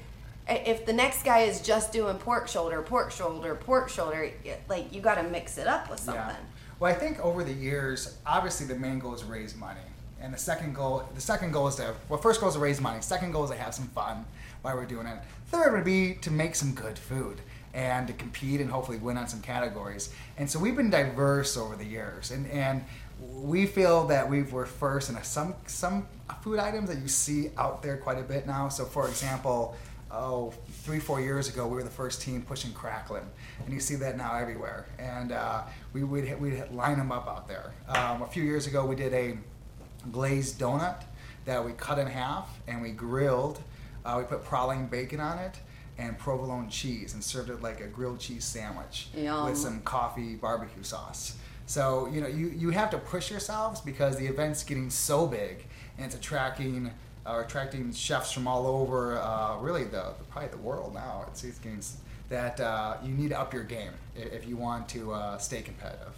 If 0.49 0.87
the 0.87 0.95
next 0.95 1.25
guy 1.25 1.41
is 1.41 1.61
just 1.61 1.93
doing 1.93 2.17
pork 2.17 2.49
shoulder, 2.49 2.81
pork 2.81 3.11
shoulder, 3.11 3.55
pork 3.55 3.91
shoulder, 3.91 4.33
like 4.69 4.93
you 4.95 5.03
got 5.03 5.17
to 5.17 5.23
mix 5.25 5.59
it 5.59 5.67
up 5.67 5.91
with 5.91 6.01
something. 6.01 6.23
Yeah. 6.23 6.37
Well, 6.81 6.91
I 6.91 6.95
think 6.95 7.21
over 7.21 7.45
the 7.45 7.53
years, 7.53 8.17
obviously 8.25 8.67
the 8.67 8.77
main 8.77 8.99
goal 8.99 9.15
is 9.15 9.25
raise 9.25 9.55
money, 9.57 9.81
and 10.21 10.35
the 10.35 10.39
second 10.39 10.75
goal, 10.75 11.09
the 11.15 11.21
second 11.21 11.53
goal 11.53 11.69
is 11.69 11.77
to, 11.77 11.95
well, 12.09 12.21
first 12.21 12.41
goal 12.41 12.49
is 12.49 12.55
to 12.57 12.61
raise 12.61 12.81
money. 12.81 13.01
Second 13.01 13.33
goal 13.33 13.45
is 13.45 13.51
to 13.51 13.57
have 13.57 13.75
some 13.75 13.89
fun 13.89 14.25
while 14.63 14.75
we're 14.75 14.85
doing 14.85 15.07
it. 15.07 15.19
Third 15.47 15.73
would 15.73 15.85
be 15.85 16.15
to 16.23 16.31
make 16.31 16.55
some 16.55 16.75
good 16.75 16.99
food 16.99 17.41
and 17.75 18.07
to 18.09 18.13
compete 18.13 18.61
and 18.61 18.71
hopefully 18.71 18.99
win 18.99 19.17
on 19.17 19.29
some 19.29 19.41
categories. 19.41 20.13
And 20.37 20.51
so 20.51 20.59
we've 20.59 20.77
been 20.77 20.91
diverse 20.91 21.57
over 21.57 21.77
the 21.77 21.85
years, 21.85 22.31
and 22.31 22.51
and 22.51 22.85
we 23.21 23.67
feel 23.67 24.07
that 24.07 24.29
we 24.29 24.43
were 24.43 24.67
first 24.67 25.11
in 25.11 25.23
some 25.23 25.55
some 25.67 26.07
food 26.43 26.59
items 26.59 26.89
that 26.89 26.99
you 26.99 27.09
see 27.09 27.51
out 27.57 27.83
there 27.83 27.97
quite 27.97 28.19
a 28.19 28.23
bit 28.23 28.47
now. 28.47 28.69
So, 28.69 28.85
for 28.85 29.09
example. 29.09 29.77
Oh, 30.11 30.55
three, 30.71 31.01
four 31.01 31.21
years 31.21 31.51
ago, 31.51 31.67
we 31.67 31.75
were 31.75 31.83
the 31.83 31.91
first 31.91 32.23
team 32.23 32.41
pushing 32.41 32.73
cracklin, 32.73 33.25
and 33.63 33.75
you 33.75 33.79
see 33.79 33.95
that 33.97 34.17
now 34.17 34.35
everywhere. 34.37 34.87
And 34.99 35.33
uh, 35.33 35.65
we 35.93 36.03
would 36.03 36.41
we'd 36.41 36.65
line 36.73 36.97
them 36.97 37.13
up 37.13 37.29
out 37.29 37.47
there. 37.47 37.75
Um, 37.89 38.23
a 38.23 38.27
few 38.27 38.43
years 38.43 38.67
ago, 38.67 38.87
we 38.87 38.97
did 38.97 39.13
a 39.13 39.37
glazed 40.13 40.59
donut 40.59 41.03
that 41.45 41.65
we 41.65 41.73
cut 41.73 41.99
in 41.99 42.07
half 42.07 42.49
and 42.67 42.83
we 42.83 42.91
grilled. 42.91 43.61
Uh, 44.05 44.17
we 44.19 44.25
put 44.25 44.45
praline 44.45 44.89
bacon 44.89 45.21
on 45.21 45.39
it 45.39 45.57
and 45.99 46.17
provolone 46.19 46.69
cheese 46.69 47.15
and 47.15 47.23
served 47.23 47.51
it 47.51 47.61
like 47.63 47.81
a 47.81 47.87
grilled 47.87 48.21
cheese 48.21 48.45
sandwich 48.45 49.09
Yum. 49.15 49.47
with 49.49 49.57
some 49.59 49.81
coffee 49.83 50.35
barbecue 50.37 50.83
sauce. 50.83 51.37
So 51.67 52.09
you 52.13 52.21
know 52.21 52.29
you, 52.29 52.49
you 52.49 52.71
have 52.71 52.91
to 52.91 52.99
push 52.99 53.31
yourselves 53.31 53.81
because 53.81 54.17
the 54.17 54.27
event's 54.27 54.63
getting 54.65 54.89
so 54.91 55.27
big 55.27 55.67
and 55.99 56.07
it's 56.07 56.15
attracting 56.15 56.91
uh, 57.27 57.43
attracting 57.45 57.93
chefs 57.93 58.33
from 58.33 58.47
all 58.49 58.67
over 58.67 59.19
uh, 59.19 59.59
really 59.59 59.85
the 59.85 60.15
probably 60.31 60.49
the 60.51 60.57
world 60.59 60.95
now. 60.95 61.25
It's, 61.29 61.45
it's 61.45 61.59
getting 61.59 61.81
that 62.31 62.61
uh, 62.61 62.97
you 63.05 63.13
need 63.13 63.31
to 63.31 63.39
up 63.41 63.53
your 63.53 63.65
game 63.65 63.93
i- 64.17 64.21
if 64.21 64.47
you 64.47 64.57
want 64.57 64.89
to 64.91 65.13
uh, 65.13 65.37
stay 65.39 65.61
competitive. 65.61 66.15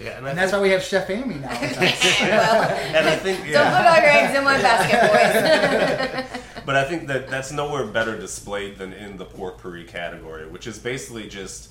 Yeah, 0.00 0.16
and, 0.16 0.26
And 0.26 0.38
that's 0.38 0.50
think, 0.50 0.60
why 0.60 0.66
we 0.66 0.70
have 0.70 0.82
Chef 0.82 1.10
Amy 1.10 1.34
now. 1.36 1.48
well, 1.50 2.62
and 2.70 3.08
I 3.08 3.16
think 3.16 3.52
don't 3.52 3.70
put 3.76 3.86
all 3.86 3.96
your 3.96 4.10
eggs 4.10 4.36
in 4.36 4.44
one 4.44 4.60
basket, 4.62 6.32
boys. 6.32 6.40
But 6.66 6.76
I 6.76 6.84
think 6.84 7.08
that 7.08 7.28
that's 7.28 7.50
nowhere 7.50 7.86
better 7.86 8.16
displayed 8.16 8.78
than 8.78 8.92
in 8.92 9.16
the 9.16 9.24
Porkpourri 9.24 9.88
category, 9.88 10.46
which 10.46 10.66
is 10.66 10.78
basically 10.78 11.26
just 11.26 11.70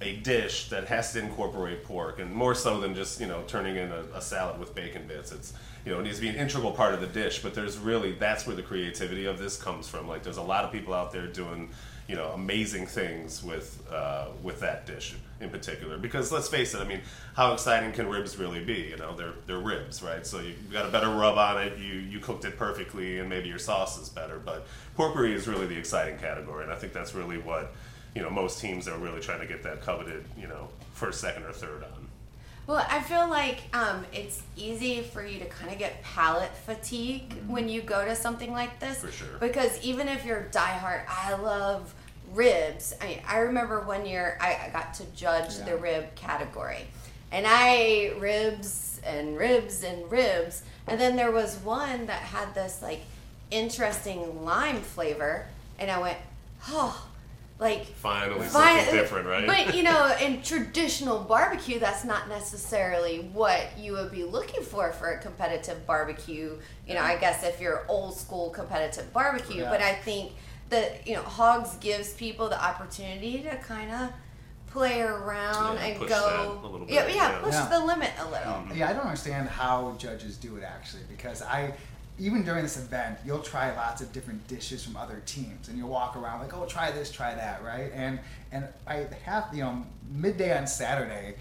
a 0.00 0.16
dish 0.16 0.68
that 0.68 0.86
has 0.86 1.12
to 1.14 1.18
incorporate 1.18 1.82
pork, 1.82 2.20
and 2.20 2.32
more 2.32 2.54
so 2.54 2.78
than 2.80 2.94
just 2.94 3.20
you 3.20 3.26
know 3.26 3.42
turning 3.46 3.76
in 3.76 3.90
a, 3.90 4.04
a 4.14 4.20
salad 4.20 4.60
with 4.60 4.74
bacon 4.74 5.06
bits. 5.08 5.32
It's 5.32 5.54
you 5.84 5.92
know 5.92 6.00
it 6.00 6.04
needs 6.04 6.16
to 6.16 6.22
be 6.22 6.28
an 6.28 6.36
integral 6.36 6.72
part 6.72 6.94
of 6.94 7.00
the 7.00 7.06
dish. 7.06 7.42
But 7.42 7.54
there's 7.54 7.78
really 7.78 8.12
that's 8.12 8.46
where 8.46 8.56
the 8.56 8.62
creativity 8.62 9.26
of 9.26 9.38
this 9.38 9.60
comes 9.60 9.88
from. 9.88 10.08
Like 10.08 10.22
there's 10.22 10.36
a 10.36 10.42
lot 10.42 10.64
of 10.64 10.72
people 10.72 10.94
out 10.94 11.12
there 11.12 11.26
doing 11.26 11.70
you 12.08 12.16
know 12.16 12.30
amazing 12.30 12.86
things 12.86 13.42
with 13.44 13.82
uh, 13.92 14.28
with 14.42 14.60
that 14.60 14.86
dish 14.86 15.14
in 15.40 15.50
particular. 15.50 15.98
Because 15.98 16.32
let's 16.32 16.48
face 16.48 16.74
it, 16.74 16.80
I 16.80 16.84
mean, 16.84 17.00
how 17.34 17.52
exciting 17.52 17.92
can 17.92 18.08
ribs 18.08 18.36
really 18.38 18.64
be? 18.64 18.88
You 18.90 18.96
know, 18.96 19.14
they're 19.14 19.34
they're 19.46 19.58
ribs, 19.58 20.02
right? 20.02 20.26
So 20.26 20.40
you 20.40 20.54
got 20.72 20.86
a 20.86 20.90
better 20.90 21.10
rub 21.10 21.38
on 21.38 21.62
it. 21.62 21.78
You 21.78 21.94
you 21.94 22.18
cooked 22.18 22.44
it 22.44 22.56
perfectly, 22.56 23.18
and 23.18 23.28
maybe 23.28 23.48
your 23.48 23.58
sauce 23.58 24.00
is 24.00 24.08
better. 24.08 24.38
But 24.38 24.66
Porkpourri 24.96 25.32
is 25.32 25.46
really 25.46 25.66
the 25.66 25.76
exciting 25.76 26.18
category, 26.18 26.64
and 26.64 26.72
I 26.72 26.76
think 26.76 26.92
that's 26.92 27.14
really 27.14 27.38
what 27.38 27.72
you 28.14 28.22
know 28.22 28.30
most 28.30 28.60
teams 28.60 28.88
are 28.88 28.98
really 28.98 29.20
trying 29.20 29.40
to 29.40 29.46
get 29.46 29.62
that 29.62 29.82
coveted 29.82 30.24
you 30.36 30.48
know 30.48 30.68
first, 30.92 31.20
second, 31.20 31.44
or 31.44 31.52
third 31.52 31.84
on. 31.84 32.07
Well, 32.68 32.86
I 32.90 33.00
feel 33.00 33.30
like 33.30 33.62
um, 33.72 34.04
it's 34.12 34.42
easy 34.54 35.00
for 35.00 35.24
you 35.24 35.38
to 35.38 35.46
kind 35.46 35.72
of 35.72 35.78
get 35.78 36.02
palate 36.02 36.54
fatigue 36.66 37.30
mm-hmm. 37.30 37.50
when 37.50 37.66
you 37.66 37.80
go 37.80 38.04
to 38.04 38.14
something 38.14 38.52
like 38.52 38.78
this. 38.78 38.98
For 38.98 39.10
sure. 39.10 39.38
Because 39.40 39.82
even 39.82 40.06
if 40.06 40.26
you're 40.26 40.48
diehard, 40.52 41.00
I 41.08 41.34
love 41.36 41.94
ribs. 42.34 42.94
I, 43.00 43.22
I 43.26 43.38
remember 43.38 43.80
one 43.80 44.04
year 44.04 44.36
I, 44.38 44.66
I 44.66 44.70
got 44.70 44.92
to 44.94 45.04
judge 45.16 45.56
yeah. 45.56 45.64
the 45.64 45.76
rib 45.78 46.14
category, 46.14 46.84
and 47.32 47.46
I 47.46 47.70
ate 47.70 48.20
ribs 48.20 49.00
and 49.02 49.38
ribs 49.38 49.82
and 49.82 50.12
ribs, 50.12 50.62
and 50.86 51.00
then 51.00 51.16
there 51.16 51.32
was 51.32 51.56
one 51.60 52.04
that 52.04 52.20
had 52.20 52.54
this 52.54 52.82
like 52.82 53.00
interesting 53.50 54.44
lime 54.44 54.82
flavor, 54.82 55.46
and 55.78 55.90
I 55.90 55.98
went, 56.02 56.18
oh 56.68 57.07
like 57.60 57.86
finally 57.86 58.46
something 58.46 58.94
different, 58.94 59.26
right? 59.26 59.46
But 59.46 59.74
you 59.74 59.82
know, 59.82 60.16
in 60.22 60.42
traditional 60.42 61.18
barbecue, 61.18 61.78
that's 61.78 62.04
not 62.04 62.28
necessarily 62.28 63.30
what 63.32 63.76
you 63.76 63.92
would 63.92 64.12
be 64.12 64.24
looking 64.24 64.62
for 64.62 64.92
for 64.92 65.10
a 65.10 65.18
competitive 65.18 65.86
barbecue. 65.86 66.56
You 66.86 66.94
know, 66.94 67.02
I 67.02 67.16
guess 67.16 67.42
if 67.42 67.60
you're 67.60 67.84
old 67.88 68.16
school 68.16 68.50
competitive 68.50 69.12
barbecue, 69.12 69.62
yeah. 69.62 69.70
but 69.70 69.82
I 69.82 69.94
think 69.94 70.32
that 70.70 71.06
you 71.06 71.14
know, 71.14 71.22
Hogs 71.22 71.74
gives 71.76 72.12
people 72.12 72.48
the 72.48 72.62
opportunity 72.62 73.42
to 73.42 73.56
kind 73.56 73.90
of 73.90 74.10
play 74.68 75.00
around 75.00 75.76
yeah, 75.76 75.84
and 75.84 76.08
go 76.08 76.86
yeah, 76.88 77.08
yeah, 77.08 77.14
yeah, 77.14 77.38
push 77.38 77.56
the 77.56 77.84
limit 77.84 78.10
a 78.20 78.24
little. 78.24 78.52
Mm-hmm. 78.52 78.76
Yeah, 78.76 78.90
I 78.90 78.92
don't 78.92 79.04
understand 79.04 79.48
how 79.48 79.96
judges 79.98 80.36
do 80.36 80.56
it 80.56 80.62
actually 80.62 81.02
because 81.08 81.42
I 81.42 81.72
even 82.18 82.44
during 82.44 82.62
this 82.62 82.76
event, 82.76 83.18
you'll 83.24 83.42
try 83.42 83.74
lots 83.74 84.00
of 84.00 84.12
different 84.12 84.46
dishes 84.48 84.84
from 84.84 84.96
other 84.96 85.22
teams, 85.26 85.68
and 85.68 85.78
you'll 85.78 85.88
walk 85.88 86.16
around 86.16 86.40
like, 86.40 86.54
"Oh, 86.54 86.66
try 86.66 86.90
this, 86.90 87.10
try 87.10 87.34
that," 87.34 87.62
right? 87.62 87.90
And 87.94 88.18
and 88.52 88.66
I 88.86 89.06
have 89.24 89.48
you 89.52 89.62
know 89.62 89.84
midday 90.10 90.56
on 90.56 90.66
Saturday, 90.66 91.36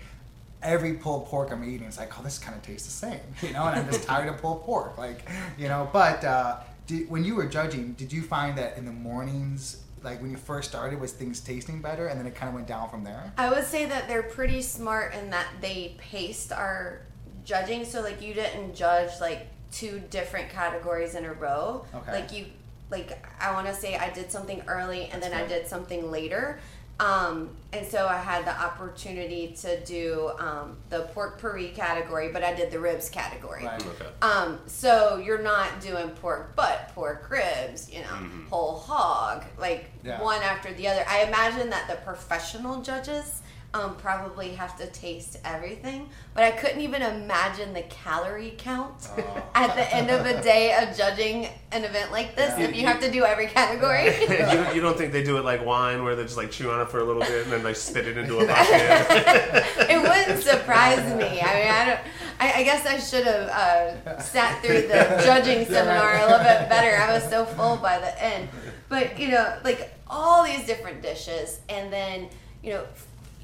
every 0.62 0.94
pulled 0.94 1.26
pork 1.26 1.52
I'm 1.52 1.64
eating 1.64 1.88
is 1.88 1.98
like, 1.98 2.18
"Oh, 2.20 2.24
this 2.24 2.38
kind 2.38 2.56
of 2.56 2.64
tastes 2.64 2.88
the 2.88 3.08
same," 3.08 3.20
you 3.42 3.54
know, 3.54 3.66
and 3.66 3.80
I'm 3.80 3.86
just 3.88 4.04
tired 4.04 4.30
of 4.30 4.40
pulled 4.42 4.64
pork, 4.64 4.98
like 4.98 5.28
you 5.58 5.68
know. 5.68 5.90
But 5.92 6.24
uh, 6.24 6.58
did, 6.86 7.10
when 7.10 7.24
you 7.24 7.36
were 7.36 7.46
judging, 7.46 7.94
did 7.94 8.14
you 8.14 8.22
find 8.22 8.58
that 8.58 8.78
in 8.78 8.86
the 8.86 8.92
mornings? 8.92 9.84
Like 10.04 10.22
when 10.22 10.30
you 10.30 10.38
first 10.38 10.70
started, 10.70 11.02
was 11.02 11.12
things 11.12 11.40
tasting 11.40 11.82
better, 11.82 12.08
and 12.08 12.20
then 12.20 12.28
it 12.28 12.36
kind 12.36 12.50
of 12.50 12.56
went 12.56 12.68
down 12.68 12.90
from 12.90 13.04
there. 13.04 13.34
I 13.38 13.50
would 13.50 13.66
say 13.66 13.86
that 13.86 14.08
they're 14.08 14.24
pretty 14.24 14.62
smart 14.62 15.16
in 15.16 15.32
that 15.32 15.48
they 15.60 15.96
paced 15.98 16.52
our 16.52 17.02
judging. 17.44 17.84
So 17.84 18.02
like 18.02 18.22
you 18.22 18.34
didn't 18.34 18.76
judge 18.76 19.10
like 19.20 19.48
two 19.78 20.02
different 20.10 20.50
categories 20.50 21.14
in 21.14 21.26
a 21.26 21.34
row. 21.34 21.86
Okay. 21.94 22.12
Like 22.12 22.34
you, 22.34 22.46
like 22.90 23.24
I 23.40 23.52
want 23.52 23.68
to 23.68 23.74
say 23.74 23.96
I 23.96 24.10
did 24.10 24.32
something 24.32 24.64
early 24.68 25.06
and 25.06 25.22
That's 25.22 25.34
then 25.34 25.44
I 25.44 25.48
did 25.48 25.68
something 25.68 26.10
later. 26.10 26.60
Um, 27.00 27.52
and 27.74 27.86
so 27.86 28.08
I 28.08 28.18
had 28.18 28.44
the 28.46 28.60
opportunity 28.60 29.56
to 29.62 29.80
do 29.86 30.32
um, 30.40 30.78
the 30.90 31.08
Porkpourri 31.14 31.76
category, 31.76 32.32
but 32.32 32.44
I 32.44 32.56
did 32.56 32.72
the 32.72 32.80
ribs 32.80 33.08
category. 33.08 33.66
Right. 33.66 33.86
Okay. 33.86 34.08
Um, 34.24 34.60
so 34.66 35.18
you're 35.24 35.44
not 35.44 35.80
doing 35.80 36.10
pork 36.10 36.56
butt, 36.56 36.92
pork 36.96 37.30
ribs, 37.30 37.94
you 37.94 38.00
know, 38.00 38.08
mm-hmm. 38.08 38.48
whole 38.48 38.80
hog, 38.80 39.46
like 39.60 39.92
yeah. 40.04 40.20
one 40.20 40.42
after 40.42 40.74
the 40.74 40.88
other. 40.88 41.06
I 41.08 41.24
imagine 41.26 41.70
that 41.70 41.88
the 41.88 41.98
professional 41.98 42.82
judges 42.82 43.44
um, 43.78 43.96
probably 43.96 44.50
have 44.50 44.78
to 44.78 44.88
taste 44.88 45.38
everything. 45.46 46.10
But 46.34 46.44
I 46.44 46.52
couldn't 46.52 46.82
even 46.82 47.02
imagine 47.02 47.74
the 47.74 47.84
calorie 47.84 48.56
count 48.58 49.08
oh. 49.18 49.44
at 49.56 49.76
the 49.76 49.96
end 49.96 50.10
of 50.10 50.26
a 50.26 50.42
day 50.42 50.78
of 50.82 50.98
judging 50.98 51.48
an 51.72 51.84
event 51.84 52.12
like 52.12 52.36
this 52.36 52.58
yeah. 52.58 52.66
if 52.66 52.76
you 52.76 52.86
have 52.86 53.00
to 53.02 53.12
do 53.12 53.24
every 53.24 53.48
category. 53.48 54.06
you, 54.22 54.28
don't, 54.28 54.76
you, 54.76 54.82
don't, 54.82 54.98
think 54.98 55.12
they 55.14 55.24
do 55.24 55.38
it 55.38 55.46
like 55.46 55.66
wine 55.66 56.04
where 56.04 56.16
they 56.16 56.24
just 56.24 56.38
like 56.38 56.52
chew 56.52 56.72
on 56.72 56.82
it 56.82 56.90
for 56.90 57.00
a 57.00 57.04
little 57.04 57.22
bit 57.22 57.44
and 57.44 57.52
then 57.52 57.64
they 57.64 57.74
spit 57.74 58.08
it 58.08 58.18
into 58.18 58.38
a 58.38 58.48
bucket? 58.48 59.90
it 59.90 60.02
wouldn't 60.02 60.44
surprise 60.44 61.06
me. 61.16 61.42
I 61.42 61.54
mean, 61.54 61.72
I 61.72 61.86
don't. 61.86 62.00
I, 62.40 62.54
I 62.60 62.64
guess 62.64 62.86
I 62.86 63.00
should 63.00 63.26
have 63.26 63.50
uh, 63.50 64.20
sat 64.20 64.64
through 64.64 64.84
the 64.84 65.22
judging 65.26 65.66
seminar 65.66 66.18
a 66.18 66.22
little 66.22 66.38
bit 66.38 66.70
better. 66.70 66.96
I 66.96 67.14
was 67.14 67.28
so 67.28 67.46
full 67.46 67.78
by 67.78 67.98
the 67.98 68.24
end. 68.24 68.50
But 68.90 69.20
you 69.20 69.30
know, 69.30 69.58
like 69.64 69.92
all 70.08 70.44
these 70.44 70.66
different 70.66 71.02
dishes, 71.02 71.62
and 71.68 71.92
then 71.92 72.30
you 72.62 72.74
know 72.74 72.86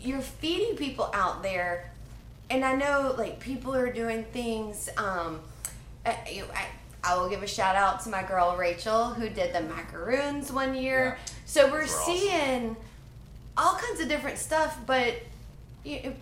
you're 0.04 0.22
feeding 0.22 0.76
people 0.76 1.10
out 1.14 1.44
there 1.44 1.92
and 2.50 2.64
i 2.64 2.76
know 2.76 3.16
like 3.18 3.40
people 3.40 3.74
are 3.74 3.92
doing 3.92 4.24
things 4.26 4.90
um 4.98 5.40
I, 6.06 6.44
I, 6.54 6.68
I 7.04 7.18
will 7.18 7.30
give 7.30 7.44
a 7.44 7.48
shout 7.48 7.76
out 7.76 8.02
to 8.04 8.10
my 8.10 8.24
girl 8.24 8.56
rachel 8.58 9.14
who 9.14 9.30
did 9.30 9.54
the 9.54 9.62
macaroons 9.62 10.52
one 10.52 10.76
year 10.76 11.18
yeah. 11.18 11.34
so 11.46 11.72
we're 11.72 11.88
seeing 11.88 12.72
awesome. 12.72 12.78
all 13.58 13.76
kinds 13.76 14.02
of 14.02 14.10
different 14.10 14.38
stuff 14.38 14.80
but 14.86 15.16
you 15.84 16.02
know, 16.04 16.14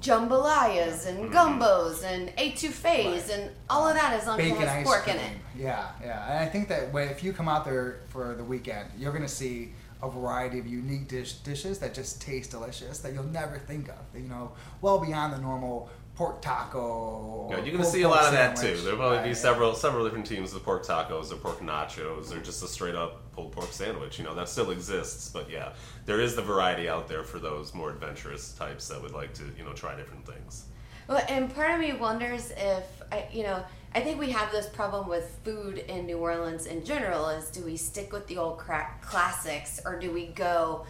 jambalayas 0.00 1.06
and 1.06 1.30
mm-hmm. 1.30 1.34
gumbos 1.34 2.04
and 2.04 2.28
etouffees 2.36 2.84
right. 2.84 3.30
and 3.30 3.50
all 3.70 3.88
of 3.88 3.94
that 3.94 4.12
as 4.14 4.26
long 4.26 4.36
Bacon 4.36 4.56
as 4.56 4.62
it 4.62 4.68
has 4.68 4.86
pork 4.86 5.02
cream. 5.04 5.16
in 5.16 5.22
it. 5.22 5.36
Yeah, 5.56 5.88
yeah. 6.02 6.30
And 6.30 6.38
I 6.38 6.46
think 6.46 6.68
that 6.68 6.94
if 6.94 7.22
you 7.22 7.32
come 7.32 7.48
out 7.48 7.64
there 7.64 8.00
for 8.08 8.34
the 8.34 8.44
weekend, 8.44 8.88
you're 8.98 9.12
going 9.12 9.22
to 9.22 9.28
see 9.28 9.72
a 10.02 10.10
variety 10.10 10.58
of 10.58 10.66
unique 10.66 11.08
dish, 11.08 11.34
dishes 11.34 11.78
that 11.78 11.94
just 11.94 12.20
taste 12.20 12.50
delicious 12.50 12.98
that 12.98 13.12
you'll 13.12 13.24
never 13.24 13.58
think 13.58 13.88
of. 13.88 13.96
You 14.14 14.28
know, 14.28 14.52
well 14.80 14.98
beyond 14.98 15.32
the 15.32 15.38
normal 15.38 15.90
pork 16.16 16.40
taco. 16.40 17.48
Yeah, 17.50 17.62
you're 17.62 17.72
gonna 17.72 17.84
see 17.84 18.02
a 18.02 18.08
lot 18.08 18.24
of 18.24 18.32
that 18.32 18.56
too. 18.56 18.76
There'll 18.78 18.96
probably 18.98 19.18
right. 19.18 19.28
be 19.28 19.34
several 19.34 19.74
several 19.74 20.04
different 20.04 20.26
teams 20.26 20.54
of 20.54 20.62
pork 20.64 20.84
tacos 20.84 21.32
or 21.32 21.36
pork 21.36 21.60
nachos 21.60 22.34
or 22.34 22.40
just 22.40 22.62
a 22.62 22.66
straight 22.66 22.94
up 22.94 23.30
pulled 23.32 23.52
pork 23.52 23.70
sandwich. 23.70 24.18
You 24.18 24.24
know 24.24 24.34
that 24.34 24.48
still 24.48 24.70
exists, 24.70 25.28
but 25.28 25.50
yeah, 25.50 25.72
there 26.06 26.20
is 26.20 26.34
the 26.34 26.42
variety 26.42 26.88
out 26.88 27.06
there 27.06 27.22
for 27.22 27.38
those 27.38 27.74
more 27.74 27.90
adventurous 27.90 28.52
types 28.54 28.88
that 28.88 29.00
would 29.00 29.12
like 29.12 29.34
to 29.34 29.44
you 29.56 29.64
know 29.64 29.72
try 29.72 29.94
different 29.94 30.26
things. 30.26 30.66
Well, 31.08 31.22
and 31.28 31.54
part 31.54 31.70
of 31.72 31.80
me 31.80 31.92
wonders 31.92 32.52
if 32.56 32.84
I, 33.12 33.26
you 33.30 33.44
know 33.44 33.64
I 33.96 34.00
think 34.00 34.20
we 34.20 34.30
have 34.32 34.52
this 34.52 34.68
problem 34.68 35.08
with 35.08 35.38
food 35.42 35.78
in 35.78 36.04
New 36.04 36.18
Orleans 36.18 36.66
in 36.66 36.84
general 36.84 37.30
is 37.30 37.48
do 37.48 37.64
we 37.64 37.78
stick 37.78 38.12
with 38.12 38.26
the 38.26 38.36
old 38.36 38.58
crack 38.58 39.00
classics 39.00 39.80
or 39.86 39.98
do 39.98 40.12
we 40.12 40.26
go 40.26 40.84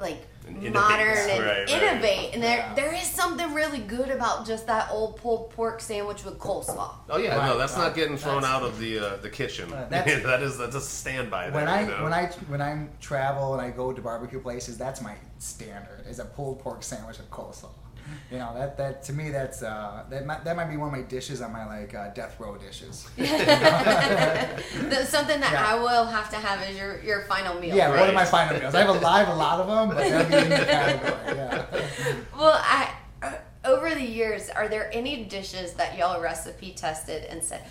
like 0.00 0.26
and 0.44 0.72
modern 0.72 1.06
and 1.06 1.44
right, 1.44 1.68
innovate 1.68 2.02
right. 2.02 2.30
and 2.34 2.42
there 2.42 2.58
yeah. 2.58 2.74
there 2.74 2.92
is 2.92 3.02
something 3.02 3.54
really 3.54 3.78
good 3.78 4.08
about 4.10 4.44
just 4.44 4.66
that 4.66 4.88
old 4.90 5.18
pulled 5.18 5.50
pork 5.50 5.80
sandwich 5.80 6.24
with 6.24 6.40
coleslaw. 6.40 6.94
Oh 7.08 7.18
yeah, 7.18 7.36
right, 7.36 7.46
no, 7.46 7.58
that's 7.58 7.76
not 7.76 7.94
getting 7.94 8.16
thrown 8.16 8.42
that's, 8.42 8.52
out 8.52 8.64
of 8.64 8.80
the 8.80 8.98
uh, 8.98 9.16
the 9.18 9.30
kitchen. 9.30 9.72
Uh, 9.72 9.86
that 9.90 10.08
is 10.42 10.58
that's 10.58 10.74
a 10.74 10.80
standby. 10.80 11.50
When 11.50 11.64
there, 11.64 11.68
I 11.68 11.80
you 11.82 11.86
know? 11.86 12.02
when 12.02 12.12
I 12.12 12.26
when 12.48 12.62
I 12.62 12.88
travel 13.00 13.52
and 13.52 13.62
I 13.62 13.70
go 13.70 13.92
to 13.92 14.02
barbecue 14.02 14.40
places, 14.40 14.76
that's 14.76 15.00
my 15.00 15.14
standard 15.38 16.06
is 16.08 16.18
a 16.18 16.24
pulled 16.24 16.58
pork 16.58 16.82
sandwich 16.82 17.18
with 17.18 17.30
coleslaw 17.30 17.70
you 18.30 18.38
know 18.38 18.54
that 18.54 18.76
that 18.76 19.02
to 19.04 19.12
me 19.12 19.30
that's 19.30 19.62
uh, 19.62 20.04
that 20.10 20.26
might, 20.26 20.44
that 20.44 20.56
might 20.56 20.68
be 20.68 20.76
one 20.76 20.88
of 20.88 20.94
my 20.94 21.02
dishes 21.02 21.40
on 21.40 21.52
my 21.52 21.66
like 21.66 21.94
uh, 21.94 22.08
death 22.14 22.38
row 22.38 22.56
dishes. 22.56 23.08
Something 25.08 25.40
that 25.40 25.52
yeah. 25.52 25.66
I 25.66 25.74
will 25.80 26.06
have 26.06 26.30
to 26.30 26.36
have 26.36 26.60
as 26.62 26.76
your, 26.76 27.00
your 27.02 27.22
final 27.22 27.58
meal. 27.60 27.74
Yeah, 27.74 27.90
right. 27.90 28.00
one 28.00 28.08
of 28.08 28.14
my 28.14 28.24
final 28.24 28.58
meals. 28.58 28.74
I 28.74 28.80
have 28.80 29.02
a, 29.02 29.06
I 29.06 29.18
have 29.20 29.28
a 29.28 29.34
lot 29.34 29.60
of 29.60 29.66
them, 29.66 29.88
but 29.88 29.98
that'd 29.98 30.28
be 30.30 30.36
in 30.36 30.48
the 30.48 30.56
category. 30.66 31.36
Yeah. 31.36 31.66
Well, 32.36 32.60
I 32.62 32.92
uh, 33.22 33.32
over 33.64 33.94
the 33.94 34.04
years, 34.04 34.50
are 34.50 34.68
there 34.68 34.90
any 34.92 35.24
dishes 35.24 35.74
that 35.74 35.96
y'all 35.96 36.20
recipe 36.20 36.72
tested 36.72 37.24
and 37.24 37.42
said? 37.42 37.62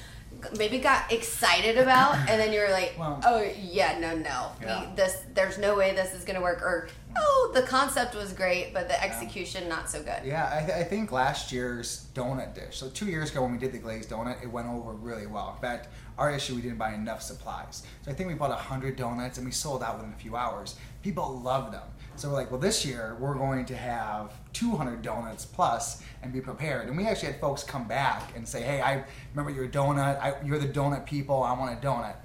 maybe 0.57 0.79
got 0.79 1.11
excited 1.11 1.77
about 1.77 2.15
and 2.29 2.39
then 2.39 2.53
you 2.53 2.59
were 2.59 2.69
like 2.69 2.93
well, 2.97 3.19
oh 3.25 3.49
yeah 3.59 3.97
no 3.99 4.15
no 4.15 4.51
yeah. 4.61 4.87
this 4.95 5.23
there's 5.33 5.57
no 5.57 5.75
way 5.75 5.95
this 5.95 6.13
is 6.13 6.23
going 6.23 6.35
to 6.35 6.41
work 6.41 6.61
or 6.61 6.89
oh, 7.17 7.51
the 7.53 7.63
concept 7.63 8.15
was 8.15 8.33
great, 8.33 8.73
but 8.73 8.87
the 8.87 9.03
execution 9.03 9.63
yeah. 9.63 9.69
not 9.69 9.89
so 9.89 9.99
good. 10.01 10.21
Yeah, 10.23 10.49
I, 10.53 10.65
th- 10.65 10.77
I, 10.77 10.83
think 10.83 11.11
last 11.11 11.51
year's 11.51 12.07
donut 12.13 12.53
dish. 12.53 12.77
So 12.77 12.89
two 12.89 13.07
years 13.07 13.31
ago 13.31 13.41
when 13.43 13.51
we 13.51 13.57
did 13.57 13.71
the 13.71 13.79
glazed 13.79 14.09
donut, 14.09 14.41
it 14.43 14.47
went 14.47 14.67
over 14.67 14.93
really 14.93 15.27
well. 15.27 15.53
In 15.55 15.61
fact, 15.61 15.89
our 16.17 16.31
issue 16.31 16.55
we 16.55 16.61
didn't 16.61 16.77
buy 16.77 16.93
enough 16.93 17.21
supplies. 17.21 17.83
So 18.03 18.11
I 18.11 18.13
think 18.13 18.29
we 18.29 18.35
bought 18.35 18.51
hundred 18.57 18.95
donuts 18.95 19.37
and 19.37 19.45
we 19.45 19.51
sold 19.51 19.83
out 19.83 19.97
within 19.97 20.13
a 20.13 20.17
few 20.17 20.35
hours. 20.35 20.75
People 21.03 21.39
loved 21.39 21.73
them. 21.73 21.83
So 22.15 22.29
we're 22.29 22.35
like, 22.35 22.49
well, 22.49 22.59
this 22.59 22.83
year 22.83 23.15
we're 23.19 23.35
going 23.35 23.65
to 23.65 23.75
have 23.75 24.33
200 24.53 25.03
donuts 25.03 25.45
plus 25.45 26.01
and 26.23 26.33
be 26.33 26.41
prepared. 26.41 26.87
And 26.87 26.97
we 26.97 27.05
actually 27.05 27.31
had 27.33 27.39
folks 27.39 27.63
come 27.63 27.87
back 27.87 28.35
and 28.35 28.47
say, 28.47 28.63
hey, 28.63 28.81
I 28.81 29.03
remember 29.33 29.51
your 29.51 29.69
donut. 29.69 30.19
I, 30.19 30.33
you're 30.43 30.57
the 30.57 30.67
donut 30.67 31.05
people. 31.05 31.43
I 31.43 31.53
want 31.53 31.77
a 31.77 31.85
donut. 31.85 32.15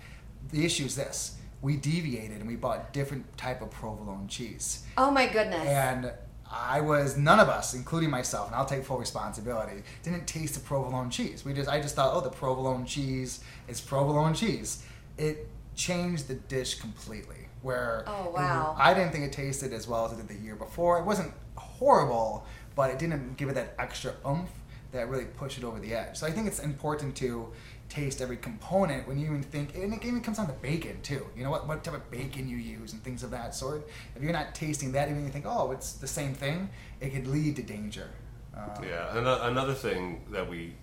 The 0.50 0.64
issue 0.64 0.86
is 0.86 0.96
this 0.96 1.36
we 1.62 1.76
deviated 1.76 2.38
and 2.40 2.48
we 2.48 2.56
bought 2.56 2.92
different 2.92 3.38
type 3.38 3.62
of 3.62 3.70
provolone 3.70 4.26
cheese. 4.28 4.82
Oh 4.98 5.10
my 5.10 5.26
goodness. 5.28 5.66
And 5.66 6.12
I 6.50 6.80
was 6.82 7.16
none 7.16 7.40
of 7.40 7.48
us, 7.48 7.72
including 7.72 8.10
myself, 8.10 8.48
and 8.48 8.54
I'll 8.56 8.66
take 8.66 8.84
full 8.84 8.98
responsibility, 8.98 9.82
didn't 10.02 10.26
taste 10.26 10.54
the 10.54 10.60
provolone 10.60 11.08
cheese. 11.08 11.44
We 11.44 11.54
just 11.54 11.70
I 11.70 11.80
just 11.80 11.94
thought, 11.94 12.12
oh, 12.14 12.20
the 12.20 12.28
provolone 12.30 12.84
cheese 12.84 13.40
is 13.68 13.80
provolone 13.80 14.34
cheese. 14.34 14.82
It 15.16 15.48
changed 15.76 16.28
the 16.28 16.34
dish 16.34 16.74
completely. 16.78 17.36
where 17.62 18.02
Oh, 18.08 18.24
it- 18.26 18.32
wow. 18.32 18.74
I 18.76 18.92
didn't 18.92 19.12
think 19.12 19.24
it 19.24 19.32
tasted 19.32 19.72
as 19.72 19.86
well 19.86 20.04
as 20.04 20.12
it 20.12 20.16
did 20.16 20.26
the 20.26 20.34
year 20.44 20.56
before. 20.56 20.98
It 20.98 21.04
wasn't 21.04 21.32
horrible, 21.54 22.44
but 22.74 22.90
it 22.90 22.98
didn't 22.98 23.36
give 23.36 23.48
it 23.48 23.54
that 23.54 23.74
extra 23.78 24.12
oomph 24.26 24.50
that 24.90 25.08
really 25.08 25.26
pushed 25.26 25.58
it 25.58 25.64
over 25.64 25.78
the 25.78 25.94
edge. 25.94 26.16
So 26.16 26.26
I 26.26 26.32
think 26.32 26.48
it's 26.48 26.58
important 26.58 27.14
to 27.18 27.48
taste 27.92 28.22
every 28.22 28.38
component 28.38 29.06
when 29.06 29.18
you 29.18 29.26
even 29.26 29.42
think, 29.42 29.74
and 29.74 29.92
it 29.92 30.02
even 30.04 30.22
comes 30.22 30.38
down 30.38 30.46
to 30.46 30.54
bacon 30.54 30.96
too. 31.02 31.26
You 31.36 31.44
know 31.44 31.50
what, 31.50 31.68
what 31.68 31.84
type 31.84 31.94
of 31.94 32.10
bacon 32.10 32.48
you 32.48 32.56
use 32.56 32.94
and 32.94 33.02
things 33.04 33.22
of 33.22 33.30
that 33.32 33.54
sort. 33.54 33.86
If 34.16 34.22
you're 34.22 34.32
not 34.32 34.54
tasting 34.54 34.92
that, 34.92 35.10
even 35.10 35.24
you 35.24 35.30
think, 35.30 35.44
oh, 35.46 35.72
it's 35.72 35.92
the 35.94 36.06
same 36.06 36.32
thing, 36.32 36.70
it 37.00 37.12
could 37.12 37.26
lead 37.26 37.56
to 37.56 37.62
danger. 37.62 38.08
Um, 38.56 38.84
Yeah, 38.84 39.46
another 39.46 39.74
thing 39.74 40.24
that 40.30 40.48
we 40.48 40.74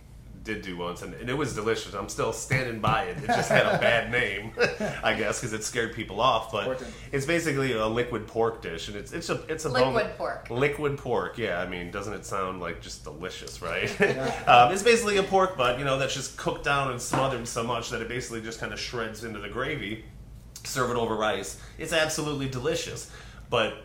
did 0.49 0.61
do 0.63 0.77
once, 0.77 1.01
and, 1.03 1.13
and 1.13 1.29
it 1.29 1.37
was 1.37 1.53
delicious. 1.53 1.93
I'm 1.93 2.09
still 2.09 2.33
standing 2.33 2.79
by 2.79 3.03
it. 3.03 3.17
It 3.17 3.27
just 3.27 3.49
had 3.49 3.65
a 3.65 3.77
bad 3.77 4.11
name, 4.19 4.51
I 5.03 5.13
guess, 5.13 5.39
because 5.39 5.53
it 5.53 5.63
scared 5.63 5.93
people 5.93 6.19
off. 6.19 6.51
But 6.51 6.67
Important. 6.67 6.93
it's 7.11 7.25
basically 7.25 7.73
a 7.73 7.87
liquid 7.87 8.27
pork 8.27 8.61
dish, 8.61 8.87
and 8.87 8.97
it's 8.97 9.13
it's 9.13 9.29
a 9.29 9.43
it's 9.47 9.65
a 9.65 9.69
bone- 9.69 9.93
Liquid 9.93 10.17
pork. 10.17 10.49
Liquid 10.49 10.97
pork, 10.97 11.37
yeah. 11.37 11.59
I 11.59 11.67
mean, 11.67 11.91
doesn't 11.91 12.13
it 12.13 12.25
sound 12.25 12.59
like 12.59 12.81
just 12.81 13.03
delicious, 13.03 13.61
right? 13.61 13.89
um, 14.47 14.71
it's 14.73 14.83
basically 14.83 15.17
a 15.17 15.23
pork 15.23 15.55
butt, 15.55 15.77
you 15.77 15.85
know, 15.85 15.99
that's 15.99 16.13
just 16.13 16.37
cooked 16.37 16.63
down 16.63 16.91
and 16.91 16.99
smothered 17.01 17.47
so 17.47 17.63
much 17.63 17.89
that 17.91 18.01
it 18.01 18.07
basically 18.07 18.41
just 18.41 18.59
kind 18.59 18.73
of 18.73 18.79
shreds 18.79 19.23
into 19.23 19.39
the 19.39 19.49
gravy. 19.49 20.05
Serve 20.63 20.89
it 20.91 20.97
over 20.97 21.15
rice. 21.15 21.61
It's 21.77 21.93
absolutely 21.93 22.49
delicious, 22.49 23.09
but 23.49 23.75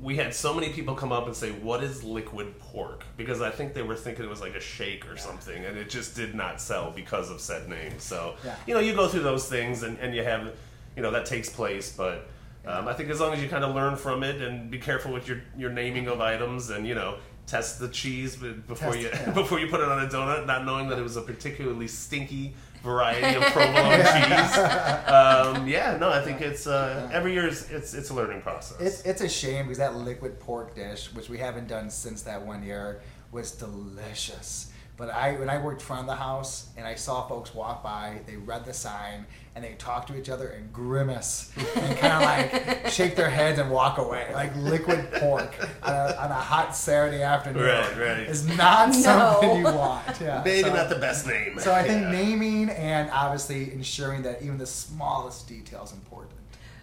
we 0.00 0.16
had 0.16 0.32
so 0.32 0.54
many 0.54 0.72
people 0.72 0.94
come 0.94 1.10
up 1.10 1.26
and 1.26 1.34
say, 1.34 1.50
"What 1.50 1.82
is 1.82 2.04
liquid 2.04 2.58
pork?" 2.60 3.04
Because 3.16 3.40
I 3.42 3.50
think 3.50 3.74
they 3.74 3.82
were 3.82 3.96
thinking 3.96 4.24
it 4.24 4.28
was 4.28 4.40
like 4.40 4.54
a 4.54 4.60
shake 4.60 5.10
or 5.10 5.16
something, 5.16 5.64
and 5.64 5.76
it 5.76 5.90
just 5.90 6.14
did 6.14 6.34
not 6.34 6.60
sell 6.60 6.92
because 6.92 7.30
of 7.30 7.40
said 7.40 7.68
name. 7.68 7.94
So 7.98 8.36
Yeah. 8.44 8.54
you 8.66 8.74
know, 8.74 8.80
you 8.80 8.94
go 8.94 9.08
through 9.08 9.22
those 9.24 9.48
things, 9.48 9.82
and, 9.82 9.98
and 9.98 10.14
you 10.14 10.22
have, 10.22 10.54
you 10.94 11.02
know, 11.02 11.10
that 11.10 11.26
takes 11.26 11.48
place. 11.48 11.92
But 11.96 12.28
um, 12.64 12.86
I 12.86 12.92
think 12.92 13.10
as 13.10 13.18
long 13.18 13.32
as 13.32 13.42
you 13.42 13.48
kind 13.48 13.64
of 13.64 13.74
learn 13.74 13.96
from 13.96 14.22
it 14.22 14.40
and 14.40 14.70
be 14.70 14.78
careful 14.78 15.12
with 15.12 15.26
your 15.26 15.40
your 15.56 15.70
naming 15.70 16.06
of 16.06 16.20
items, 16.20 16.70
and 16.70 16.86
you 16.86 16.94
know, 16.94 17.16
test 17.48 17.80
the 17.80 17.88
cheese 17.88 18.36
before 18.36 18.92
Test- 18.92 18.98
you 18.98 19.08
yeah. 19.08 19.30
before 19.34 19.58
you 19.58 19.66
put 19.68 19.80
it 19.80 19.88
on 19.88 20.04
a 20.04 20.06
donut, 20.06 20.46
not 20.46 20.64
knowing 20.64 20.88
that 20.88 20.98
it 20.98 21.02
was 21.02 21.16
a 21.16 21.22
particularly 21.22 21.88
stinky 21.88 22.54
variety 22.84 23.36
of 23.36 23.42
provolone 23.52 23.98
cheese. 23.98 24.58
Um, 24.58 25.66
yeah, 25.66 25.96
no, 25.98 26.10
I 26.10 26.22
think 26.22 26.40
it's 26.40 26.66
uh, 26.66 27.10
every 27.12 27.32
year 27.32 27.48
is, 27.48 27.70
it's 27.70 27.94
it's 27.94 28.10
a 28.10 28.14
learning 28.14 28.42
process. 28.42 28.80
It's 28.80 29.02
it's 29.02 29.20
a 29.22 29.28
shame 29.28 29.64
because 29.64 29.78
that 29.78 29.96
liquid 29.96 30.38
pork 30.38 30.74
dish, 30.76 31.12
which 31.14 31.28
we 31.28 31.38
haven't 31.38 31.66
done 31.66 31.90
since 31.90 32.22
that 32.22 32.40
one 32.40 32.62
year, 32.62 33.00
was 33.32 33.52
delicious. 33.52 34.70
But 34.98 35.10
I 35.10 35.34
when 35.34 35.48
I 35.48 35.62
worked 35.62 35.80
front 35.80 36.00
of 36.02 36.06
the 36.08 36.16
house 36.16 36.70
and 36.76 36.84
I 36.84 36.96
saw 36.96 37.26
folks 37.28 37.54
walk 37.54 37.82
by, 37.84 38.18
they 38.26 38.36
read 38.36 38.64
the 38.64 38.74
sign 38.74 39.24
and 39.54 39.64
they 39.64 39.74
talk 39.74 40.08
to 40.08 40.18
each 40.18 40.28
other 40.28 40.48
and 40.48 40.72
grimace 40.72 41.52
and 41.76 41.96
kind 41.98 42.12
of 42.14 42.22
like 42.82 42.88
shake 42.88 43.14
their 43.14 43.30
heads 43.30 43.60
and 43.60 43.70
walk 43.70 43.98
away, 43.98 44.28
like 44.34 44.54
liquid 44.56 45.08
pork 45.14 45.54
on 45.84 45.92
a, 45.94 46.16
on 46.18 46.30
a 46.32 46.34
hot 46.34 46.74
Saturday 46.76 47.22
afternoon. 47.22 47.62
Right, 47.64 47.96
right. 47.96 48.18
Is 48.28 48.44
not 48.56 48.88
No. 48.88 48.94
something 48.94 49.56
you 49.58 49.64
want. 49.64 50.20
Yeah. 50.20 50.42
Maybe 50.44 50.68
so- 50.68 50.74
not 50.74 50.88
the 50.88 50.96
best 50.96 51.26
name. 51.28 51.58
So 51.60 51.72
I 51.72 51.84
think 51.84 52.02
Yeah. 52.02 52.10
naming 52.10 52.68
and 52.70 53.08
obviously 53.12 53.72
ensuring 53.72 54.22
that 54.22 54.42
even 54.42 54.58
the 54.58 54.66
smallest 54.66 55.46
detail 55.48 55.84
is 55.84 55.92
important. 55.92 56.34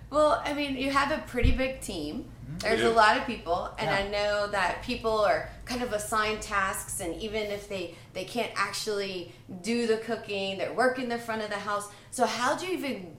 Well, 0.10 0.42
I 0.46 0.54
mean, 0.54 0.78
you 0.78 0.92
have 0.92 1.12
a 1.12 1.22
pretty 1.28 1.52
big 1.52 1.82
team. 1.82 2.30
There's 2.60 2.84
a 2.84 2.92
lot 2.92 3.18
of 3.18 3.26
people, 3.26 3.72
and 3.80 3.90
Mm-hmm. 3.90 4.14
Yeah. 4.14 4.20
I 4.20 4.24
know 4.24 4.48
that 4.52 4.84
people 4.84 5.20
are 5.20 5.50
kind 5.66 5.82
of 5.82 5.92
assigned 5.94 6.42
tasks, 6.42 7.00
and 7.02 7.16
even 7.22 7.44
if 7.52 7.68
they 7.68 7.96
they 8.16 8.24
can't 8.24 8.52
actually 8.56 9.32
do 9.62 9.86
the 9.86 9.98
cooking, 9.98 10.58
they're 10.58 10.74
working 10.74 11.10
the 11.10 11.20
front 11.20 11.44
of 11.44 11.50
the 11.50 11.58
house. 11.58 11.90
So 12.10 12.26
how 12.26 12.56
do 12.56 12.66
you 12.66 12.74
even 12.74 13.18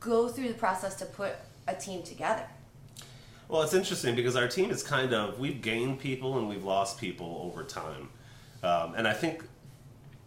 go 0.00 0.26
through 0.26 0.48
the 0.48 0.54
process 0.54 0.96
to 0.96 1.04
put 1.04 1.34
a 1.68 1.74
team 1.74 2.02
together? 2.02 2.44
Well, 3.46 3.62
it's 3.62 3.74
interesting 3.74 4.16
because 4.16 4.36
our 4.36 4.48
team 4.48 4.70
is 4.70 4.82
kind 4.82 5.14
of 5.14 5.38
we've 5.38 5.62
gained 5.62 6.00
people 6.00 6.38
and 6.38 6.48
we've 6.48 6.64
lost 6.64 6.98
people 6.98 7.40
over 7.44 7.62
time, 7.62 8.08
um, 8.62 8.94
and 8.96 9.06
I 9.06 9.12
think 9.12 9.44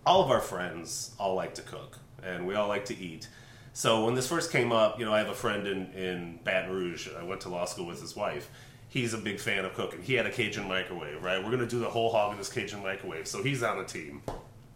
all 0.06 0.24
of 0.24 0.32
our 0.32 0.40
friends 0.40 1.14
all 1.20 1.36
like 1.36 1.54
to 1.56 1.62
cook 1.62 2.00
and 2.24 2.48
we 2.48 2.56
all 2.56 2.68
like 2.68 2.86
to 2.86 2.98
eat. 2.98 3.28
So 3.74 4.06
when 4.06 4.16
this 4.16 4.28
first 4.28 4.52
came 4.52 4.72
up, 4.72 5.00
you 5.00 5.06
know, 5.06 5.14
I 5.14 5.20
have 5.20 5.30
a 5.30 5.36
friend 5.36 5.68
in 5.68 5.92
in 5.94 6.40
Baton 6.44 6.72
Rouge. 6.72 7.10
I 7.18 7.24
went 7.24 7.42
to 7.42 7.50
law 7.50 7.66
school 7.66 7.86
with 7.86 8.02
his 8.02 8.16
wife. 8.16 8.50
He's 8.92 9.14
a 9.14 9.18
big 9.18 9.40
fan 9.40 9.64
of 9.64 9.74
cooking. 9.74 10.02
He 10.02 10.16
had 10.16 10.26
a 10.26 10.30
Cajun 10.30 10.68
microwave, 10.68 11.24
right? 11.24 11.42
We're 11.42 11.50
gonna 11.50 11.66
do 11.66 11.80
the 11.80 11.90
whole 11.90 12.12
hog 12.12 12.34
in 12.34 12.38
this 12.38 12.52
Cajun 12.52 12.84
microwave, 12.84 13.26
so 13.26 13.42
he's 13.42 13.64
on 13.64 13.78
the 13.78 13.86
team. 13.86 14.22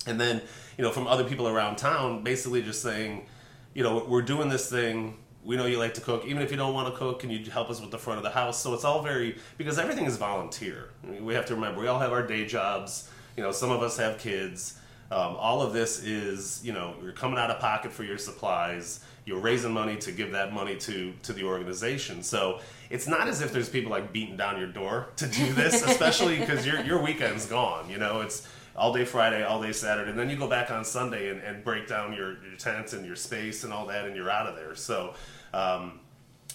And 0.07 0.17
then, 0.17 0.41
you 0.77 0.85
know, 0.85 0.91
from 0.91 1.05
other 1.05 1.25
people 1.25 1.49
around 1.49 1.75
town, 1.75 2.23
basically 2.23 2.61
just 2.61 2.81
saying, 2.81 3.25
you 3.73 3.83
know, 3.83 4.05
we're 4.07 4.21
doing 4.21 4.47
this 4.47 4.69
thing. 4.69 5.17
We 5.43 5.57
know 5.57 5.65
you 5.65 5.77
like 5.77 5.95
to 5.95 6.01
cook. 6.01 6.23
Even 6.25 6.41
if 6.41 6.49
you 6.49 6.55
don't 6.55 6.73
want 6.73 6.93
to 6.93 6.97
cook, 6.97 7.19
can 7.19 7.29
you 7.29 7.43
help 7.51 7.69
us 7.69 7.81
with 7.81 7.91
the 7.91 7.97
front 7.97 8.17
of 8.17 8.23
the 8.23 8.29
house? 8.29 8.57
So 8.57 8.73
it's 8.73 8.85
all 8.85 9.01
very 9.01 9.37
because 9.57 9.77
everything 9.77 10.05
is 10.05 10.15
volunteer. 10.15 10.91
I 11.03 11.07
mean, 11.07 11.25
we 11.25 11.33
have 11.33 11.45
to 11.47 11.55
remember 11.55 11.81
we 11.81 11.87
all 11.87 11.99
have 11.99 12.13
our 12.13 12.25
day 12.25 12.45
jobs. 12.45 13.09
You 13.35 13.43
know, 13.43 13.51
some 13.51 13.69
of 13.69 13.83
us 13.83 13.97
have 13.97 14.17
kids. 14.17 14.79
Um, 15.11 15.35
all 15.35 15.61
of 15.61 15.73
this 15.73 16.01
is, 16.01 16.61
you 16.63 16.71
know, 16.71 16.95
you're 17.03 17.11
coming 17.11 17.37
out 17.37 17.51
of 17.51 17.59
pocket 17.59 17.91
for 17.91 18.05
your 18.05 18.17
supplies. 18.17 19.01
You're 19.25 19.39
raising 19.39 19.73
money 19.73 19.95
to 19.97 20.11
give 20.11 20.31
that 20.33 20.53
money 20.53 20.75
to 20.77 21.13
to 21.23 21.33
the 21.33 21.43
organization. 21.43 22.21
So 22.21 22.59
it's 22.91 23.07
not 23.07 23.27
as 23.27 23.41
if 23.41 23.51
there's 23.51 23.69
people 23.69 23.89
like 23.91 24.13
beating 24.13 24.37
down 24.37 24.59
your 24.59 24.67
door 24.67 25.07
to 25.17 25.27
do 25.27 25.51
this, 25.53 25.83
especially 25.87 26.37
because 26.39 26.65
your 26.65 26.81
your 26.81 27.01
weekend's 27.01 27.47
gone. 27.47 27.89
You 27.89 27.97
know, 27.97 28.21
it's 28.21 28.47
all 28.75 28.93
day 28.93 29.03
Friday, 29.05 29.43
all 29.43 29.61
day 29.61 29.71
Saturday, 29.71 30.11
and 30.11 30.19
then 30.19 30.29
you 30.29 30.35
go 30.35 30.47
back 30.47 30.69
on 30.69 30.85
Sunday 30.85 31.29
and, 31.29 31.41
and 31.41 31.63
break 31.63 31.87
down 31.87 32.11
your, 32.13 32.33
your 32.43 32.57
tent 32.57 32.91
and 32.93 33.05
your 33.05 33.15
space 33.15 33.63
and 33.63 33.71
all 33.73 33.87
that, 33.87 34.05
and 34.05 34.15
you're 34.15 34.29
out 34.29 34.47
of 34.47 34.55
there. 34.57 34.75
So 34.75 35.13
um, 35.53 36.01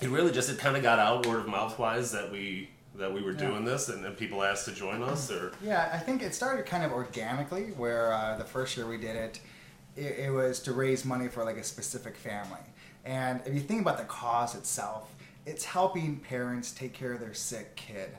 it 0.02 0.10
really 0.10 0.30
just 0.30 0.48
it 0.50 0.58
kind 0.58 0.76
of 0.76 0.82
got 0.82 0.98
out 0.98 1.26
word 1.26 1.40
of 1.40 1.48
mouth 1.48 1.76
wise 1.78 2.12
that 2.12 2.30
we 2.30 2.70
that 2.96 3.12
we 3.12 3.22
were 3.22 3.32
Yeah. 3.32 3.38
doing 3.48 3.64
this, 3.64 3.88
and, 3.88 4.04
and 4.04 4.16
people 4.16 4.44
asked 4.44 4.66
to 4.66 4.72
join 4.72 5.02
us. 5.02 5.30
Or 5.30 5.52
Yeah, 5.62 5.88
I 5.92 5.98
think 5.98 6.22
it 6.22 6.34
started 6.34 6.66
kind 6.66 6.84
of 6.84 6.92
organically, 6.92 7.70
where 7.76 8.12
uh, 8.12 8.36
the 8.36 8.44
first 8.44 8.76
year 8.76 8.86
we 8.86 8.98
did 8.98 9.16
it, 9.16 9.40
it, 9.96 10.18
it 10.26 10.30
was 10.32 10.60
to 10.60 10.72
raise 10.72 11.04
money 11.04 11.28
for 11.28 11.44
like 11.44 11.56
a 11.56 11.64
specific 11.64 12.16
family. 12.16 12.60
And 13.04 13.40
if 13.46 13.54
you 13.54 13.60
think 13.60 13.80
about 13.82 13.98
the 13.98 14.04
cause 14.04 14.54
itself, 14.54 15.14
it's 15.46 15.64
helping 15.64 16.16
parents 16.16 16.72
take 16.72 16.92
care 16.92 17.12
of 17.12 17.20
their 17.20 17.34
sick 17.34 17.74
kid. 17.76 18.10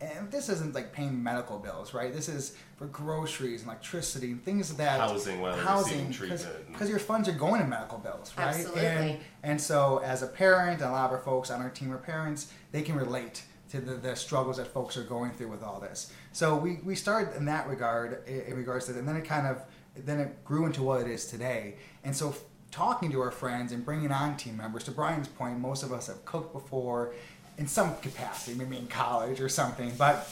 And 0.00 0.30
this 0.30 0.48
isn't 0.48 0.74
like 0.74 0.94
paying 0.94 1.22
medical 1.22 1.58
bills, 1.58 1.92
right? 1.92 2.10
This 2.10 2.26
is 2.26 2.56
for 2.76 2.86
groceries 2.86 3.60
and 3.60 3.68
electricity 3.68 4.30
and 4.30 4.42
things 4.42 4.74
that 4.76 4.98
Housing 4.98 5.40
while 5.40 5.54
they're 5.54 5.62
treatment. 6.10 6.46
because 6.72 6.88
your 6.88 6.98
funds 6.98 7.28
are 7.28 7.32
going 7.32 7.60
to 7.60 7.66
medical 7.66 7.98
bills, 7.98 8.32
right? 8.38 8.46
Absolutely. 8.46 8.86
And, 8.86 9.18
and 9.42 9.60
so, 9.60 10.00
as 10.02 10.22
a 10.22 10.26
parent, 10.26 10.80
and 10.80 10.88
a 10.88 10.92
lot 10.92 11.04
of 11.04 11.12
our 11.12 11.18
folks 11.18 11.50
on 11.50 11.60
our 11.60 11.68
team 11.68 11.92
are 11.92 11.98
parents, 11.98 12.50
they 12.72 12.80
can 12.80 12.94
relate 12.96 13.42
to 13.72 13.80
the, 13.80 13.94
the 13.94 14.16
struggles 14.16 14.56
that 14.56 14.66
folks 14.66 14.96
are 14.96 15.04
going 15.04 15.32
through 15.32 15.48
with 15.48 15.62
all 15.62 15.80
this. 15.80 16.12
So 16.32 16.56
we, 16.56 16.78
we 16.84 16.94
started 16.94 17.36
in 17.36 17.44
that 17.44 17.68
regard, 17.68 18.26
in 18.26 18.56
regards 18.56 18.86
to 18.86 18.92
that, 18.92 18.98
and 18.98 19.08
then 19.08 19.16
it 19.16 19.24
kind 19.24 19.46
of 19.46 19.62
then 20.06 20.20
it 20.20 20.44
grew 20.44 20.66
into 20.66 20.82
what 20.82 21.00
it 21.00 21.06
is 21.08 21.26
today. 21.26 21.74
And 22.04 22.14
so, 22.14 22.34
talking 22.70 23.10
to 23.10 23.20
our 23.20 23.30
friends 23.32 23.72
and 23.72 23.84
bringing 23.84 24.12
on 24.12 24.36
team 24.36 24.56
members. 24.56 24.84
To 24.84 24.92
Brian's 24.92 25.26
point, 25.26 25.58
most 25.58 25.82
of 25.82 25.92
us 25.92 26.06
have 26.06 26.24
cooked 26.24 26.52
before, 26.52 27.12
in 27.58 27.66
some 27.66 27.94
capacity, 27.96 28.56
maybe 28.56 28.76
in 28.78 28.86
college 28.86 29.40
or 29.40 29.48
something, 29.48 29.92
but 29.98 30.28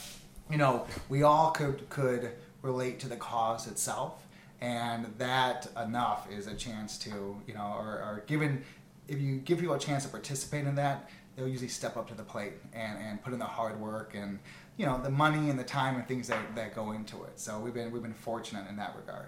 you 0.50 0.56
know, 0.56 0.86
we 1.08 1.22
all 1.22 1.50
could 1.50 1.88
could 1.90 2.30
relate 2.62 2.98
to 3.00 3.08
the 3.08 3.16
cause 3.16 3.66
itself, 3.66 4.26
and 4.60 5.06
that 5.18 5.68
enough 5.80 6.30
is 6.30 6.46
a 6.46 6.54
chance 6.54 6.98
to 6.98 7.40
you 7.46 7.54
know, 7.54 7.74
or, 7.78 7.86
or 7.86 8.24
given 8.26 8.64
if 9.08 9.20
you 9.20 9.36
give 9.36 9.58
people 9.58 9.74
a 9.74 9.78
chance 9.78 10.04
to 10.04 10.10
participate 10.10 10.66
in 10.66 10.74
that, 10.76 11.08
they'll 11.36 11.48
usually 11.48 11.68
step 11.68 11.96
up 11.96 12.08
to 12.08 12.14
the 12.14 12.22
plate 12.22 12.54
and, 12.72 12.98
and 12.98 13.22
put 13.22 13.32
in 13.32 13.38
the 13.38 13.44
hard 13.44 13.78
work 13.80 14.14
and 14.14 14.38
you 14.76 14.86
know 14.86 15.00
the 15.02 15.10
money 15.10 15.50
and 15.50 15.58
the 15.58 15.64
time 15.64 15.96
and 15.96 16.06
things 16.08 16.28
that, 16.28 16.54
that 16.54 16.74
go 16.74 16.92
into 16.92 17.24
it. 17.24 17.38
So 17.38 17.58
we've 17.58 17.74
been 17.74 17.90
we've 17.90 18.02
been 18.02 18.14
fortunate 18.14 18.68
in 18.68 18.76
that 18.76 18.94
regard. 18.96 19.26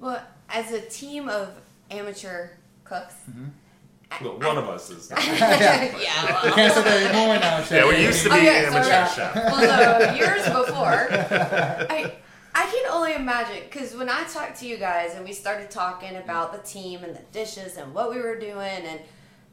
Well, 0.00 0.22
as 0.48 0.72
a 0.72 0.80
team 0.80 1.28
of 1.28 1.50
amateur 1.90 2.48
cooks, 2.84 3.14
mm-hmm. 3.30 4.24
well, 4.24 4.38
one 4.38 4.58
of 4.58 4.68
us 4.68 4.90
is. 4.90 5.10
yeah, 5.16 5.92
well, 6.42 6.54
Can't 6.54 6.72
say 6.72 6.82
that 6.82 7.02
anymore 7.14 7.36
now. 7.38 7.64
yeah, 7.70 7.86
we 7.88 8.02
used 8.04 8.22
to 8.24 8.30
be 8.30 8.36
Okay, 8.36 8.66
so- 8.68 8.76
amateur 8.76 9.14
chef. 9.14 9.34
well, 9.34 10.08
so 10.08 10.14
years 10.14 10.44
before, 10.44 11.06
I 11.90 12.14
I 12.54 12.66
can 12.66 12.90
only 12.90 13.14
imagine 13.14 13.62
because 13.64 13.94
when 13.94 14.08
I 14.08 14.24
talked 14.24 14.58
to 14.60 14.66
you 14.66 14.76
guys 14.78 15.14
and 15.14 15.24
we 15.24 15.32
started 15.32 15.70
talking 15.70 16.16
about 16.16 16.52
the 16.52 16.66
team 16.68 17.04
and 17.04 17.14
the 17.14 17.22
dishes 17.30 17.76
and 17.76 17.94
what 17.94 18.10
we 18.10 18.20
were 18.20 18.38
doing 18.38 18.82
and 18.84 19.00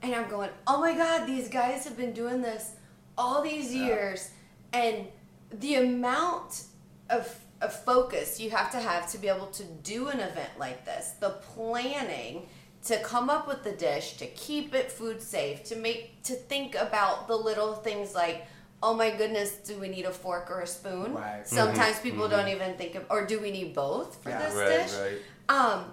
and 0.02 0.16
I'm 0.16 0.30
going, 0.30 0.50
oh 0.66 0.80
my 0.80 0.96
god, 0.96 1.28
these 1.28 1.50
guys 1.50 1.84
have 1.84 1.98
been 1.98 2.14
doing 2.14 2.42
this 2.42 2.72
all 3.18 3.42
these 3.42 3.74
years, 3.74 4.30
and 4.72 5.08
the 5.52 5.76
amount 5.76 6.64
of 7.10 7.36
of 7.62 7.74
focus 7.74 8.40
you 8.40 8.50
have 8.52 8.72
to 8.72 8.78
have 8.80 9.10
to 9.12 9.18
be 9.18 9.28
able 9.28 9.48
to 9.48 9.64
do 9.64 10.08
an 10.10 10.20
event 10.20 10.50
like 10.60 10.86
this, 10.86 11.14
the 11.20 11.30
planning 11.56 12.48
to 12.86 12.98
come 13.00 13.30
up 13.30 13.48
with 13.48 13.64
the 13.64 13.72
dish, 13.72 14.18
to 14.18 14.26
keep 14.28 14.74
it 14.74 14.92
food 14.92 15.22
safe, 15.22 15.64
to 15.66 15.76
make 15.76 16.22
to 16.24 16.34
think 16.34 16.76
about 16.76 17.28
the 17.28 17.36
little 17.36 17.74
things 17.74 18.14
like, 18.16 18.46
oh 18.84 18.94
my 18.94 19.10
goodness, 19.10 19.52
do 19.66 19.78
we 19.80 19.90
need 19.90 20.06
a 20.06 20.12
fork 20.12 20.50
or 20.52 20.62
a 20.62 20.68
spoon? 20.68 21.14
Right. 21.14 21.46
Sometimes 21.48 22.00
people 22.00 22.28
don't 22.30 22.48
even 22.48 22.76
think 22.78 22.96
of, 22.96 23.04
or 23.10 23.26
do 23.26 23.40
we 23.40 23.52
need 23.52 23.74
both 23.74 24.22
for 24.22 24.30
Yeah. 24.30 24.38
this 24.40 24.56
Right, 24.56 24.68
dish? 24.68 24.94
right. 25.02 25.20
Um, 25.50 25.86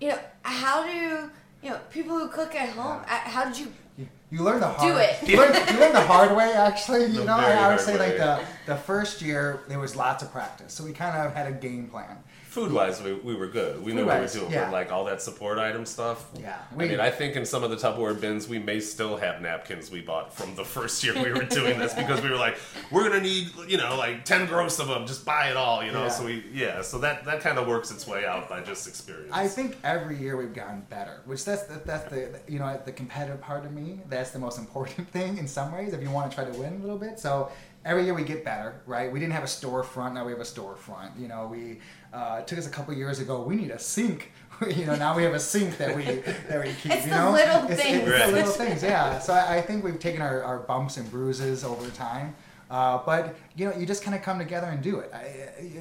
you 0.00 0.08
know, 0.10 0.18
how 0.42 0.84
do 0.86 0.90
you 0.92 1.30
you 1.62 1.70
know 1.70 1.80
people 1.90 2.16
who 2.18 2.28
cook 2.28 2.54
at 2.54 2.68
home? 2.68 3.00
uh, 3.08 3.08
How 3.08 3.44
did 3.46 3.58
you 3.58 3.72
You, 3.96 4.06
you 4.30 4.42
learn 4.42 4.60
the 4.60 4.68
hard. 4.68 4.92
Do 4.92 4.98
it. 4.98 5.16
You 5.28 5.36
learn, 5.38 5.54
you 5.72 5.80
learn 5.80 5.92
the 5.94 6.00
hard 6.12 6.36
way, 6.36 6.52
actually. 6.52 7.04
You 7.06 7.20
The 7.20 7.24
know, 7.24 7.36
I, 7.38 7.44
I 7.44 7.48
would 7.48 7.58
hard 7.58 7.80
say 7.80 7.98
like 7.98 8.10
way. 8.10 8.18
the 8.18 8.40
the 8.66 8.76
first 8.76 9.22
year 9.22 9.60
there 9.68 9.78
was 9.78 9.96
lots 9.96 10.22
of 10.22 10.30
practice, 10.32 10.72
so 10.72 10.84
we 10.84 10.92
kind 10.92 11.16
of 11.16 11.34
had 11.34 11.46
a 11.46 11.52
game 11.52 11.88
plan. 11.88 12.18
Food 12.48 12.72
wise, 12.72 13.02
we, 13.02 13.12
we 13.12 13.34
were 13.34 13.48
good. 13.48 13.84
We 13.84 13.92
knew 13.92 14.06
what 14.06 14.14
we 14.14 14.20
were 14.22 14.32
doing. 14.32 14.50
yeah. 14.50 14.64
But 14.64 14.72
like 14.72 14.90
all 14.90 15.04
that 15.04 15.20
support 15.20 15.58
item 15.58 15.84
stuff. 15.84 16.26
Yeah, 16.40 16.56
I 16.72 16.74
mean, 16.74 17.00
I 17.00 17.10
think 17.10 17.36
in 17.36 17.44
some 17.44 17.62
of 17.62 17.68
the 17.70 17.76
Tupperware 17.76 18.18
bins, 18.18 18.48
we 18.48 18.58
may 18.58 18.80
still 18.80 19.18
have 19.18 19.42
napkins 19.42 19.90
we 19.90 20.00
bought 20.00 20.32
from 20.34 20.54
the 20.54 20.64
first 20.64 21.04
year 21.04 21.12
we 21.22 21.32
were 21.32 21.44
doing 21.60 21.78
this 21.78 21.92
because 21.92 22.22
we 22.22 22.30
were 22.30 22.36
like, 22.36 22.56
we're 22.90 23.06
gonna 23.08 23.20
need, 23.20 23.50
you 23.68 23.76
know, 23.76 23.94
like 23.96 24.24
ten 24.24 24.46
gross 24.46 24.78
of 24.78 24.88
them. 24.88 25.06
Just 25.06 25.26
buy 25.26 25.50
it 25.50 25.56
all, 25.58 25.84
you 25.84 25.92
know. 25.92 26.04
Yeah. 26.04 26.08
So 26.08 26.24
we, 26.24 26.44
yeah. 26.50 26.80
So 26.80 26.98
that 27.00 27.26
that 27.26 27.40
kind 27.40 27.58
of 27.58 27.66
works 27.68 27.90
its 27.90 28.06
way 28.06 28.24
out 28.24 28.48
by 28.48 28.62
just 28.62 28.88
experience. 28.88 29.32
I 29.34 29.48
think 29.48 29.76
every 29.84 30.16
year 30.16 30.38
we've 30.38 30.54
gotten 30.54 30.80
better, 30.88 31.20
which 31.26 31.44
that's 31.44 31.64
the, 31.64 31.82
that's 31.84 32.10
the 32.10 32.40
you 32.48 32.58
know 32.58 32.80
the 32.86 32.92
competitive 32.92 33.42
part 33.42 33.66
of 33.66 33.72
me. 33.72 34.00
That's 34.08 34.30
the 34.30 34.38
most 34.38 34.58
important 34.58 35.08
thing 35.12 35.36
in 35.36 35.46
some 35.46 35.72
ways. 35.72 35.92
If 35.92 36.00
you 36.00 36.10
want 36.10 36.30
to 36.30 36.34
try 36.34 36.50
to 36.50 36.58
win 36.58 36.72
a 36.76 36.78
little 36.78 36.98
bit, 36.98 37.18
so 37.20 37.50
every 37.86 38.04
year 38.04 38.12
we 38.14 38.24
get 38.24 38.44
better, 38.44 38.80
right? 38.84 39.10
We 39.10 39.20
didn't 39.20 39.32
have 39.32 39.44
a 39.44 39.46
storefront, 39.46 40.12
now 40.14 40.24
we 40.26 40.32
have 40.32 40.40
a 40.40 40.44
storefront. 40.44 41.18
You 41.18 41.28
know, 41.28 41.46
we 41.50 41.78
uh, 42.12 42.38
it 42.40 42.46
took 42.46 42.58
us 42.58 42.66
a 42.66 42.70
couple 42.70 42.92
years 42.94 43.20
ago. 43.20 43.42
We 43.42 43.56
need 43.56 43.70
a 43.70 43.78
sink. 43.78 44.32
you 44.68 44.86
know, 44.86 44.96
now 44.96 45.14
we 45.16 45.22
have 45.22 45.34
a 45.34 45.40
sink 45.40 45.78
that 45.78 45.94
we 45.96 46.04
that 46.48 46.62
we 46.64 46.72
keep. 46.74 46.92
It's 46.92 47.04
you 47.04 47.10
the 47.10 47.16
know, 47.16 47.32
little 47.32 47.64
it's, 47.70 47.80
things. 47.80 47.98
It's 48.02 48.10
Right. 48.10 48.26
the 48.26 48.32
little 48.32 48.52
things, 48.52 48.82
yeah. 48.82 49.18
So 49.20 49.32
I, 49.32 49.56
I 49.56 49.62
think 49.62 49.84
we've 49.84 49.98
taken 49.98 50.20
our, 50.20 50.42
our 50.42 50.58
bumps 50.58 50.96
and 50.96 51.10
bruises 51.10 51.64
over 51.64 51.88
time. 51.90 52.34
Uh, 52.68 52.98
but 53.06 53.36
you 53.54 53.64
know, 53.68 53.76
you 53.76 53.86
just 53.86 54.02
kind 54.02 54.16
of 54.16 54.22
come 54.22 54.38
together 54.38 54.66
and 54.66 54.82
do 54.82 54.98
it. 54.98 55.10
I, 55.14 55.18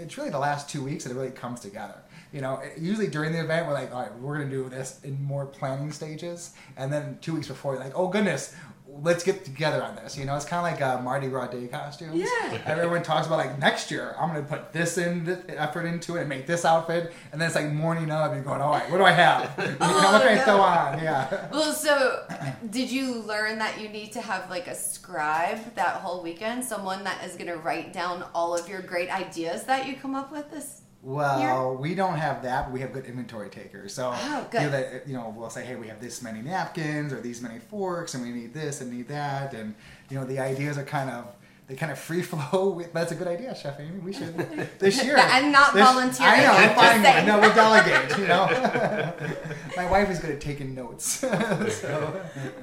it's 0.03 0.17
really 0.17 0.29
the 0.29 0.39
last 0.39 0.69
two 0.69 0.83
weeks 0.83 1.03
that 1.05 1.11
it 1.11 1.15
really 1.15 1.31
comes 1.31 1.59
together. 1.61 1.95
You 2.31 2.41
know, 2.41 2.61
usually 2.77 3.07
during 3.07 3.31
the 3.31 3.39
event 3.39 3.65
we're 3.65 3.73
like, 3.73 3.93
all 3.93 4.01
right, 4.03 4.19
we're 4.19 4.37
gonna 4.37 4.49
do 4.49 4.67
this 4.69 4.99
in 5.03 5.19
more 5.23 5.45
planning 5.45 5.91
stages, 5.91 6.51
and 6.77 6.91
then 6.93 7.17
two 7.21 7.33
weeks 7.33 7.47
before, 7.47 7.73
you're 7.75 7.83
like, 7.83 7.93
oh 7.95 8.09
goodness, 8.09 8.53
let's 9.01 9.23
get 9.23 9.43
together 9.43 9.83
on 9.83 9.95
this. 9.95 10.17
You 10.17 10.25
know, 10.25 10.35
it's 10.35 10.45
kind 10.45 10.65
of 10.65 10.71
like 10.71 10.81
a 10.81 11.01
Mardi 11.01 11.27
Gras 11.27 11.47
Day 11.47 11.67
costumes. 11.67 12.15
Yeah. 12.15 12.61
Everyone 12.65 13.03
talks 13.03 13.27
about 13.27 13.37
like 13.37 13.59
next 13.59 13.91
year, 13.91 14.15
I'm 14.19 14.29
gonna 14.29 14.43
put 14.43 14.73
this 14.73 14.97
in 14.97 15.25
this 15.25 15.43
effort 15.49 15.85
into 15.85 16.15
it 16.17 16.21
and 16.21 16.29
make 16.29 16.47
this 16.47 16.65
outfit, 16.65 17.13
and 17.31 17.39
then 17.39 17.47
it's 17.47 17.55
like 17.55 17.71
morning 17.71 18.11
of, 18.11 18.33
you're 18.33 18.43
going, 18.43 18.61
all 18.61 18.71
right, 18.71 18.89
what 18.89 18.97
do 18.97 19.03
I 19.05 19.11
have? 19.11 19.53
You 19.65 19.77
oh 19.81 20.01
know, 20.01 20.11
what 20.11 20.21
do 20.21 20.29
I 20.29 20.37
throw 20.37 20.61
on? 20.61 20.99
Yeah. 20.99 21.49
Well, 21.51 21.73
so 21.73 22.25
did 22.69 22.89
you 22.89 23.15
learn 23.21 23.59
that 23.59 23.79
you 23.79 23.89
need 23.89 24.11
to 24.13 24.21
have 24.21 24.49
like 24.49 24.67
a 24.67 24.75
scribe 24.75 25.75
that 25.75 25.95
whole 25.97 26.21
weekend? 26.23 26.63
Someone 26.63 27.03
that 27.03 27.23
is 27.23 27.33
going 27.35 27.47
to 27.47 27.57
write 27.57 27.93
down 27.93 28.23
all 28.33 28.55
of 28.55 28.69
your 28.69 28.81
great 28.81 29.13
ideas 29.13 29.63
that 29.63 29.87
you 29.87 29.95
come 29.95 30.15
up 30.15 30.31
with 30.31 30.49
this? 30.51 30.81
Well, 31.05 31.75
we 31.75 31.93
don't 31.93 32.15
have 32.17 32.41
that, 32.43 32.65
but 32.65 32.73
we 32.73 32.79
have 32.81 32.91
good 32.91 33.05
inventory 33.05 33.49
takers. 33.49 33.93
So, 33.93 34.11
Oh, 34.13 34.47
You, 34.51 34.59
know, 34.61 34.69
that, 34.71 35.07
you 35.07 35.13
know, 35.13 35.31
we'll 35.37 35.51
say, 35.51 35.63
hey, 35.63 35.75
we 35.75 35.87
have 35.87 36.01
this 36.01 36.21
many 36.23 36.41
napkins 36.41 37.13
or 37.13 37.21
these 37.21 37.41
many 37.43 37.59
forks, 37.59 38.15
and 38.15 38.23
we 38.23 38.31
need 38.31 38.53
this 38.55 38.81
and 38.81 38.91
need 38.91 39.07
that, 39.09 39.53
and 39.53 39.75
you 40.09 40.17
know, 40.19 40.25
the 40.25 40.39
ideas 40.39 40.77
are 40.79 40.83
kind 40.83 41.09
of 41.11 41.27
they 41.67 41.75
kind 41.75 41.91
of 41.91 41.97
free 42.09 42.21
flow. 42.23 42.81
That's 42.93 43.11
a 43.11 43.15
good 43.15 43.27
idea, 43.27 43.55
Chef 43.55 43.79
Amy. 43.79 43.99
We 43.99 44.13
should 44.13 44.35
this 44.79 45.03
year. 45.03 45.17
I'm 45.17 45.51
not 45.51 45.73
this- 45.73 45.83
volunteering, 45.83 46.33
I 46.39 46.43
know. 46.43 46.51
I'm 46.53 46.75
fine. 46.75 47.03
saying. 47.03 47.25
No, 47.27 47.39
we 47.39 47.47
delegate. 47.53 48.17
You 48.19 48.27
know, 48.27 49.13
my 49.77 49.89
wife 49.89 50.09
is 50.09 50.19
good 50.19 50.31
at 50.31 50.41
taking 50.41 50.73
notes. 50.75 51.05
so, 51.05 52.21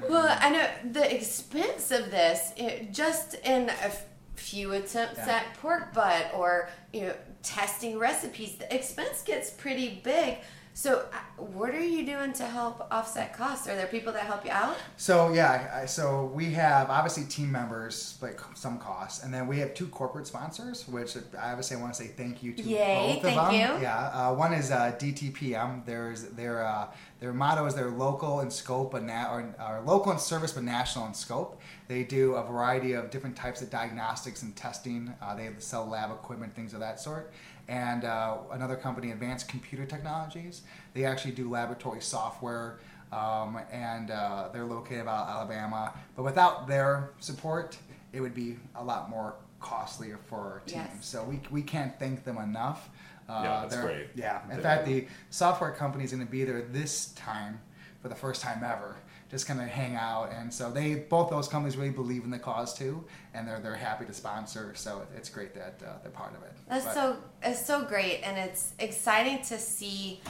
Well, 0.09 0.37
I 0.39 0.49
know 0.49 0.67
the 0.91 1.15
expense 1.15 1.91
of 1.91 2.11
this, 2.11 2.51
it, 2.57 2.91
just 2.93 3.35
in 3.45 3.69
a 3.69 3.73
f- 3.85 4.05
few 4.35 4.71
attempts 4.73 5.17
Yeah. 5.19 5.35
at 5.37 5.53
pork 5.61 5.93
butt 5.93 6.31
or 6.35 6.69
you 6.91 7.01
know 7.07 7.13
testing 7.43 7.99
recipes, 7.99 8.55
the 8.55 8.73
expense 8.73 9.21
gets 9.21 9.49
pretty 9.51 10.01
big. 10.03 10.37
So, 10.75 11.05
uh, 11.13 11.43
what 11.43 11.69
are 11.75 11.83
you 11.83 12.03
doing 12.03 12.33
to 12.33 12.45
help 12.45 12.87
offset 12.89 13.37
costs? 13.37 13.67
Are 13.67 13.75
there 13.75 13.85
people 13.85 14.11
that 14.13 14.23
help 14.23 14.43
you 14.43 14.49
out? 14.49 14.75
So 14.97 15.31
yeah, 15.31 15.85
so 15.85 16.31
we 16.33 16.45
have 16.53 16.89
obviously 16.89 17.25
team 17.25 17.51
members, 17.51 18.17
like 18.23 18.39
some 18.55 18.79
costs, 18.79 19.23
and 19.23 19.31
then 19.31 19.45
we 19.45 19.59
have 19.59 19.75
two 19.75 19.85
corporate 19.85 20.25
sponsors, 20.25 20.87
which 20.87 21.15
I 21.39 21.51
obviously 21.51 21.77
want 21.77 21.93
to 21.93 22.03
say 22.03 22.07
thank 22.07 22.41
you 22.41 22.53
to 22.53 22.63
Yay, 22.63 23.19
both 23.21 23.25
of 23.25 23.35
them. 23.35 23.51
you. 23.53 23.83
Yeah, 23.83 24.07
uh, 24.07 24.33
one 24.33 24.51
is 24.51 24.71
uh, 24.71 24.95
DTPM. 24.97 25.85
There's 25.85 26.23
their 26.29 26.65
uh, 26.65 26.87
their 27.19 27.33
motto 27.33 27.67
is 27.67 27.75
they're 27.75 27.91
local 27.91 28.39
in 28.39 28.49
scope, 28.49 28.93
but 28.93 29.03
na- 29.03 29.31
or, 29.31 29.55
or 29.59 29.81
local 29.85 30.11
in 30.11 30.17
service, 30.17 30.53
but 30.53 30.63
national 30.63 31.05
in 31.05 31.13
scope. 31.13 31.61
They 31.87 32.03
do 32.03 32.35
a 32.35 32.43
variety 32.43 32.93
of 32.93 33.09
different 33.09 33.35
types 33.35 33.61
of 33.61 33.69
diagnostics 33.69 34.41
and 34.41 34.55
testing. 34.55 35.13
Uh, 35.21 35.35
they 35.35 35.49
sell 35.59 35.85
lab 35.87 36.11
equipment, 36.11 36.55
things 36.55 36.73
of 36.73 36.79
that 36.79 36.99
sort. 36.99 37.31
And 37.67 38.03
uh, 38.05 38.37
another 38.51 38.75
company, 38.75 39.11
Advanced 39.11 39.47
Computer 39.47 39.85
Technologies, 39.85 40.61
they 40.93 41.05
actually 41.05 41.31
do 41.33 41.49
laboratory 41.49 42.01
software 42.01 42.79
um, 43.11 43.59
and 43.71 44.11
uh, 44.11 44.49
they're 44.51 44.65
located 44.65 45.07
out 45.07 45.27
of 45.27 45.29
Alabama. 45.29 45.93
But 46.15 46.23
without 46.23 46.67
their 46.67 47.11
support, 47.19 47.77
it 48.11 48.21
would 48.21 48.33
be 48.33 48.57
a 48.75 48.83
lot 48.83 49.09
more 49.09 49.35
costlier 49.59 50.19
for 50.27 50.37
our 50.37 50.61
team. 50.65 50.79
Yes. 50.93 51.05
So 51.05 51.23
we, 51.23 51.39
we 51.51 51.61
can't 51.61 51.97
thank 51.99 52.23
them 52.23 52.37
enough. 52.37 52.89
Uh, 53.29 53.41
Yeah, 53.43 53.65
that's 53.67 53.81
great. 53.81 54.07
Yeah. 54.15 54.41
In 54.49 54.57
They- 54.57 54.63
fact, 54.63 54.85
the 54.85 55.07
software 55.29 55.71
company 55.71 56.03
is 56.03 56.11
going 56.11 56.25
to 56.25 56.31
be 56.31 56.43
there 56.43 56.61
this 56.61 57.07
time 57.13 57.59
for 58.01 58.09
the 58.09 58.15
first 58.15 58.41
time 58.41 58.63
ever. 58.63 58.97
Just 59.33 59.47
kind 59.47 59.59
of 59.59 59.67
hang 59.67 59.95
out, 59.95 60.31
and 60.31 60.53
so 60.53 60.69
they 60.69 60.93
both 60.93 61.31
those 61.31 61.47
companies 61.47 61.75
really 61.75 61.89
believe 61.89 62.23
in 62.23 62.29
the 62.29 62.37
cause 62.37 62.71
too, 62.71 63.03
and 63.33 63.47
they're 63.47 63.59
they're 63.59 63.73
happy 63.73 64.05
to 64.05 64.13
sponsor. 64.13 64.73
So 64.75 65.01
it's 65.17 65.27
great 65.27 65.55
that 65.55 65.81
uh, 65.83 65.93
they're 66.03 66.11
part 66.11 66.35
of 66.37 66.43
it. 66.43 66.51
That's 66.69 66.85
But- 66.85 66.93
so 66.93 67.17
it's 67.41 67.65
so 67.65 67.83
great, 67.83 68.21
and 68.23 68.37
it's 68.37 68.73
exciting 68.77 69.41
to 69.45 69.57
see 69.57 70.21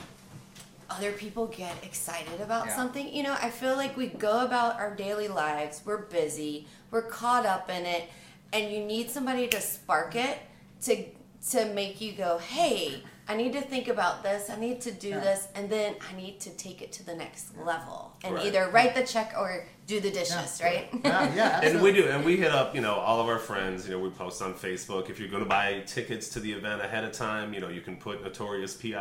other 0.89 1.11
people 1.11 1.47
get 1.47 1.73
excited 1.83 2.39
about 2.39 2.67
Yeah. 2.67 2.77
something. 2.77 3.13
You 3.13 3.23
know, 3.23 3.33
I 3.41 3.49
feel 3.49 3.75
like 3.75 3.97
we 3.97 4.07
go 4.07 4.45
about 4.45 4.77
our 4.77 4.95
daily 4.95 5.27
lives. 5.27 5.81
We're 5.83 6.03
busy. 6.03 6.65
We're 6.89 7.01
caught 7.01 7.45
up 7.45 7.69
in 7.69 7.85
it, 7.85 8.09
and 8.53 8.71
you 8.71 8.85
need 8.85 9.11
somebody 9.11 9.49
to 9.49 9.59
spark 9.59 10.15
it 10.15 10.37
to 10.83 11.07
to 11.51 11.65
make 11.73 11.99
you 11.99 12.13
go, 12.13 12.37
"Hey, 12.37 13.03
I 13.27 13.35
need 13.35 13.53
to 13.53 13.61
think 13.61 13.87
about 13.87 14.21
this. 14.21 14.49
I 14.49 14.57
need 14.57 14.81
to 14.81 14.91
do 14.91 15.09
Yeah. 15.09 15.19
this, 15.21 15.47
and 15.55 15.69
then 15.69 15.95
I 16.11 16.15
need 16.15 16.39
to 16.41 16.49
take 16.51 16.81
it 16.81 16.91
to 16.93 17.05
the 17.05 17.15
next 17.15 17.57
level 17.57 18.15
and 18.23 18.35
Right. 18.35 18.45
either 18.47 18.69
write 18.69 18.95
the 18.95 19.05
check 19.07 19.33
or 19.37 19.65
do 19.87 19.99
the 20.01 20.11
dishes." 20.11 20.59
Right? 20.61 20.89
Yeah, 21.03 21.33
yeah, 21.35 21.59
And 21.63 21.81
we 21.81 21.93
do, 21.93 22.07
and 22.07 22.25
we 22.25 22.35
hit 22.37 22.51
up, 22.51 22.75
you 22.75 22.81
know, 22.81 22.95
all 22.95 23.21
of 23.21 23.27
our 23.29 23.39
friends. 23.39 23.87
You 23.87 23.93
know, 23.93 23.99
we 24.03 24.09
post 24.09 24.41
on 24.41 24.53
Facebook. 24.53 25.09
If 25.09 25.19
you're 25.19 25.29
going 25.29 25.43
to 25.43 25.49
buy 25.49 25.83
tickets 25.85 26.27
to 26.29 26.39
the 26.39 26.51
event 26.51 26.81
ahead 26.81 27.03
of 27.05 27.11
time, 27.13 27.53
you 27.53 27.61
know, 27.61 27.69
you 27.69 27.81
can 27.81 27.95
put 27.97 28.21
Notorious 28.23 28.73
Pig 28.75 28.95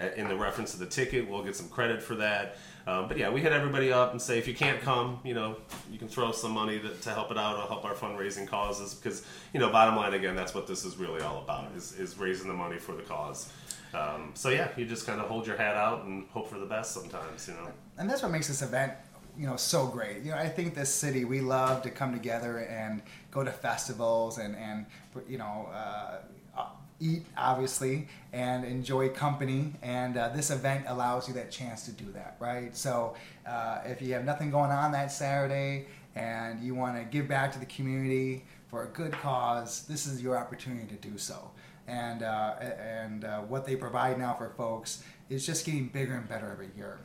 uh, 0.00 0.06
in 0.16 0.28
the 0.28 0.36
reference 0.36 0.72
of 0.74 0.80
the 0.80 0.86
ticket. 0.86 1.28
We'll 1.28 1.42
get 1.42 1.56
some 1.56 1.68
credit 1.68 2.02
for 2.02 2.14
that. 2.16 2.56
Um, 2.88 3.06
but 3.06 3.18
yeah, 3.18 3.28
we 3.28 3.42
hit 3.42 3.52
everybody 3.52 3.92
up 3.92 4.12
and 4.12 4.22
say 4.22 4.38
if 4.38 4.48
you 4.48 4.54
can't 4.54 4.80
come, 4.80 5.20
you 5.22 5.34
know, 5.34 5.56
you 5.92 5.98
can 5.98 6.08
throw 6.08 6.32
some 6.32 6.52
money 6.52 6.80
to, 6.80 6.88
to 6.88 7.10
help 7.10 7.30
it 7.30 7.36
out 7.36 7.58
or 7.58 7.66
help 7.66 7.84
our 7.84 7.92
fundraising 7.94 8.48
causes 8.48 8.94
because, 8.94 9.26
you 9.52 9.60
know, 9.60 9.68
bottom 9.68 9.94
line 9.94 10.14
again, 10.14 10.34
that's 10.34 10.54
what 10.54 10.66
this 10.66 10.86
is 10.86 10.96
really 10.96 11.20
all 11.20 11.42
about 11.42 11.70
is, 11.76 11.92
is 11.98 12.16
raising 12.16 12.48
the 12.48 12.54
money 12.54 12.78
for 12.78 12.94
the 12.94 13.02
cause. 13.02 13.52
Um, 13.92 14.30
so 14.32 14.48
yeah, 14.48 14.68
you 14.74 14.86
just 14.86 15.06
kind 15.06 15.20
of 15.20 15.28
hold 15.28 15.46
your 15.46 15.58
hat 15.58 15.76
out 15.76 16.06
and 16.06 16.28
hope 16.30 16.48
for 16.48 16.58
the 16.58 16.64
best 16.64 16.94
sometimes, 16.94 17.46
you 17.46 17.52
know. 17.52 17.68
and 17.98 18.08
that's 18.08 18.22
what 18.22 18.32
makes 18.32 18.48
this 18.48 18.62
event 18.62 18.94
you 19.38 19.46
know 19.46 19.56
so 19.56 19.86
great 19.86 20.24
you 20.24 20.32
know 20.32 20.36
i 20.36 20.48
think 20.48 20.74
this 20.74 20.92
city 20.92 21.24
we 21.24 21.40
love 21.40 21.80
to 21.80 21.90
come 21.90 22.12
together 22.12 22.58
and 22.58 23.00
go 23.30 23.44
to 23.44 23.52
festivals 23.52 24.38
and 24.38 24.56
and 24.56 24.84
you 25.28 25.38
know 25.38 25.68
uh, 25.72 26.16
eat 27.00 27.24
obviously 27.36 28.08
and 28.32 28.64
enjoy 28.64 29.08
company 29.08 29.72
and 29.82 30.16
uh, 30.16 30.28
this 30.30 30.50
event 30.50 30.84
allows 30.88 31.28
you 31.28 31.34
that 31.34 31.50
chance 31.50 31.84
to 31.84 31.92
do 31.92 32.10
that 32.12 32.36
right? 32.40 32.76
So 32.76 33.14
uh, 33.46 33.80
if 33.84 34.02
you 34.02 34.12
have 34.14 34.24
nothing 34.24 34.50
going 34.50 34.70
on 34.70 34.92
that 34.92 35.12
saturday 35.12 35.86
and 36.14 36.60
you 36.60 36.74
want 36.74 36.96
to 36.96 37.04
give 37.04 37.28
back 37.28 37.52
to 37.52 37.58
the 37.58 37.66
community 37.66 38.44
for 38.68 38.84
a 38.84 38.88
good 38.88 39.12
cause 39.12 39.84
this 39.86 40.06
is 40.06 40.22
your 40.22 40.36
opportunity 40.36 40.86
to 40.86 41.08
do 41.08 41.18
so. 41.18 41.50
And 41.86 42.22
uh, 42.22 42.54
and 42.60 43.24
uh, 43.24 43.40
what 43.40 43.64
they 43.64 43.76
provide 43.76 44.18
now 44.18 44.34
for 44.34 44.50
folks 44.50 45.02
is 45.30 45.46
just 45.46 45.64
getting 45.64 45.88
bigger 45.88 46.14
and 46.14 46.28
better 46.28 46.50
every 46.50 46.68
year. 46.76 46.98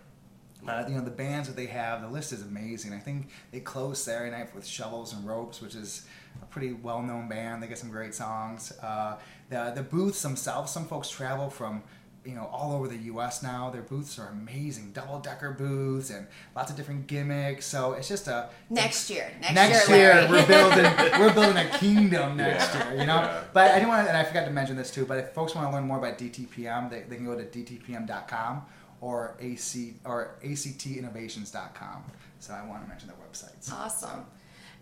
Uh, 0.67 0.85
you 0.87 0.95
know 0.95 1.03
the 1.03 1.11
bands 1.11 1.47
that 1.47 1.55
they 1.55 1.65
have 1.65 2.01
the 2.01 2.07
list 2.07 2.33
is 2.33 2.41
amazing. 2.41 2.93
I 2.93 2.99
think 2.99 3.29
they 3.51 3.59
close 3.59 4.03
saturday 4.03 4.31
night 4.31 4.53
with 4.53 4.65
shovels 4.65 5.13
and 5.13 5.25
ropes 5.25 5.61
which 5.61 5.75
is 5.75 6.05
a 6.41 6.45
pretty 6.45 6.73
well-known 6.73 7.29
band. 7.29 7.63
They 7.63 7.67
get 7.67 7.77
some 7.77 7.91
great 7.91 8.13
songs. 8.13 8.73
Uh, 8.81 9.17
the, 9.53 9.71
the 9.75 9.83
booths 9.83 10.21
themselves 10.21 10.71
some 10.71 10.85
folks 10.85 11.09
travel 11.09 11.49
from 11.49 11.83
you 12.25 12.35
know 12.35 12.47
all 12.53 12.71
over 12.75 12.87
the 12.87 12.97
us 12.97 13.43
now 13.43 13.69
their 13.69 13.81
booths 13.81 14.17
are 14.17 14.29
amazing 14.29 14.91
double-decker 14.93 15.51
booths 15.51 16.09
and 16.09 16.25
lots 16.55 16.71
of 16.71 16.77
different 16.77 17.05
gimmicks 17.05 17.65
so 17.65 17.91
it's 17.97 18.07
just 18.07 18.27
a 18.29 18.47
Next 18.69 19.09
year. 19.09 19.27
Next, 19.41 19.53
next 19.53 19.89
year, 19.89 19.97
year, 20.21 20.27
we're 20.29 20.47
building 20.47 20.85
we're 21.19 21.33
building 21.33 21.57
a 21.57 21.69
kingdom 21.79 22.37
next 22.37 22.73
Yeah, 22.73 22.89
year 22.91 23.01
you 23.01 23.05
know 23.11 23.19
yeah. 23.21 23.43
but 23.53 23.71
i 23.71 23.79
do 23.81 23.87
want 23.89 24.05
to 24.05 24.09
and 24.09 24.17
i 24.17 24.23
forgot 24.23 24.45
to 24.45 24.51
mention 24.51 24.75
this 24.77 24.89
too 24.89 25.05
but 25.05 25.17
if 25.17 25.29
folks 25.33 25.53
want 25.55 25.67
to 25.69 25.73
learn 25.75 25.85
more 25.85 25.97
about 25.97 26.17
dtpm 26.17 26.89
they, 26.89 27.01
they 27.09 27.17
can 27.17 27.25
go 27.25 27.35
to 27.37 27.43
dtpm.com 27.43 28.61
or 29.01 29.35
ac 29.41 29.95
or 30.05 30.35
actinnovations.com 30.45 32.03
so 32.39 32.53
i 32.53 32.65
want 32.67 32.81
to 32.83 32.87
mention 32.89 33.07
their 33.09 33.17
websites 33.17 33.71
Awesome. 33.71 34.25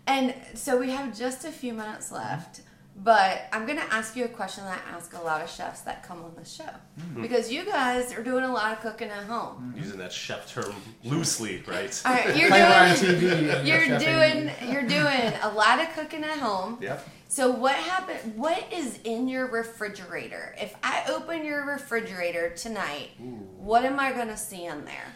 And 0.06 0.34
so 0.54 0.78
we 0.78 0.90
have 0.90 1.16
just 1.16 1.44
a 1.44 1.52
few 1.52 1.72
minutes 1.74 2.10
left. 2.10 2.62
But 2.94 3.48
I'm 3.52 3.66
going 3.66 3.78
to 3.78 3.92
ask 3.92 4.14
you 4.16 4.26
a 4.26 4.28
question 4.28 4.64
that 4.64 4.80
I 4.86 4.90
ask 4.96 5.14
a 5.14 5.22
lot 5.22 5.42
of 5.42 5.50
chefs 5.50 5.80
that 5.82 6.06
come 6.06 6.22
on 6.22 6.34
the 6.36 6.44
show. 6.44 6.64
Mm-hmm. 6.64 7.22
Because 7.22 7.50
you 7.50 7.64
guys 7.64 8.12
are 8.12 8.22
doing 8.22 8.44
a 8.44 8.52
lot 8.52 8.72
of 8.72 8.80
cooking 8.80 9.08
at 9.08 9.24
home. 9.24 9.56
Mm-hmm. 9.70 9.78
Using 9.78 9.98
that 9.98 10.12
chef 10.12 10.52
term 10.52 10.74
loosely, 11.02 11.62
right? 11.66 12.02
All 12.04 12.12
right, 12.12 12.36
you're 12.36 12.50
doing 12.50 13.20
TV. 13.20 13.54
and 13.58 13.68
you're 13.68 13.98
doing 13.98 14.50
you're 14.72 14.86
doing 14.86 15.32
a 15.42 15.52
lot 15.52 15.80
of 15.80 15.92
cooking 15.94 16.22
at 16.22 16.38
home. 16.38 16.78
Yep. 16.80 17.08
So 17.28 17.50
what 17.50 17.74
happened? 17.76 18.36
What 18.36 18.70
is 18.70 18.98
in 19.04 19.26
your 19.26 19.46
refrigerator? 19.46 20.54
If 20.60 20.76
I 20.82 21.04
open 21.08 21.46
your 21.46 21.64
refrigerator 21.64 22.50
tonight, 22.50 23.08
what 23.56 23.84
am 23.86 23.98
I 23.98 24.12
gonna 24.12 24.36
see 24.36 24.66
in 24.66 24.84
there? 24.84 25.06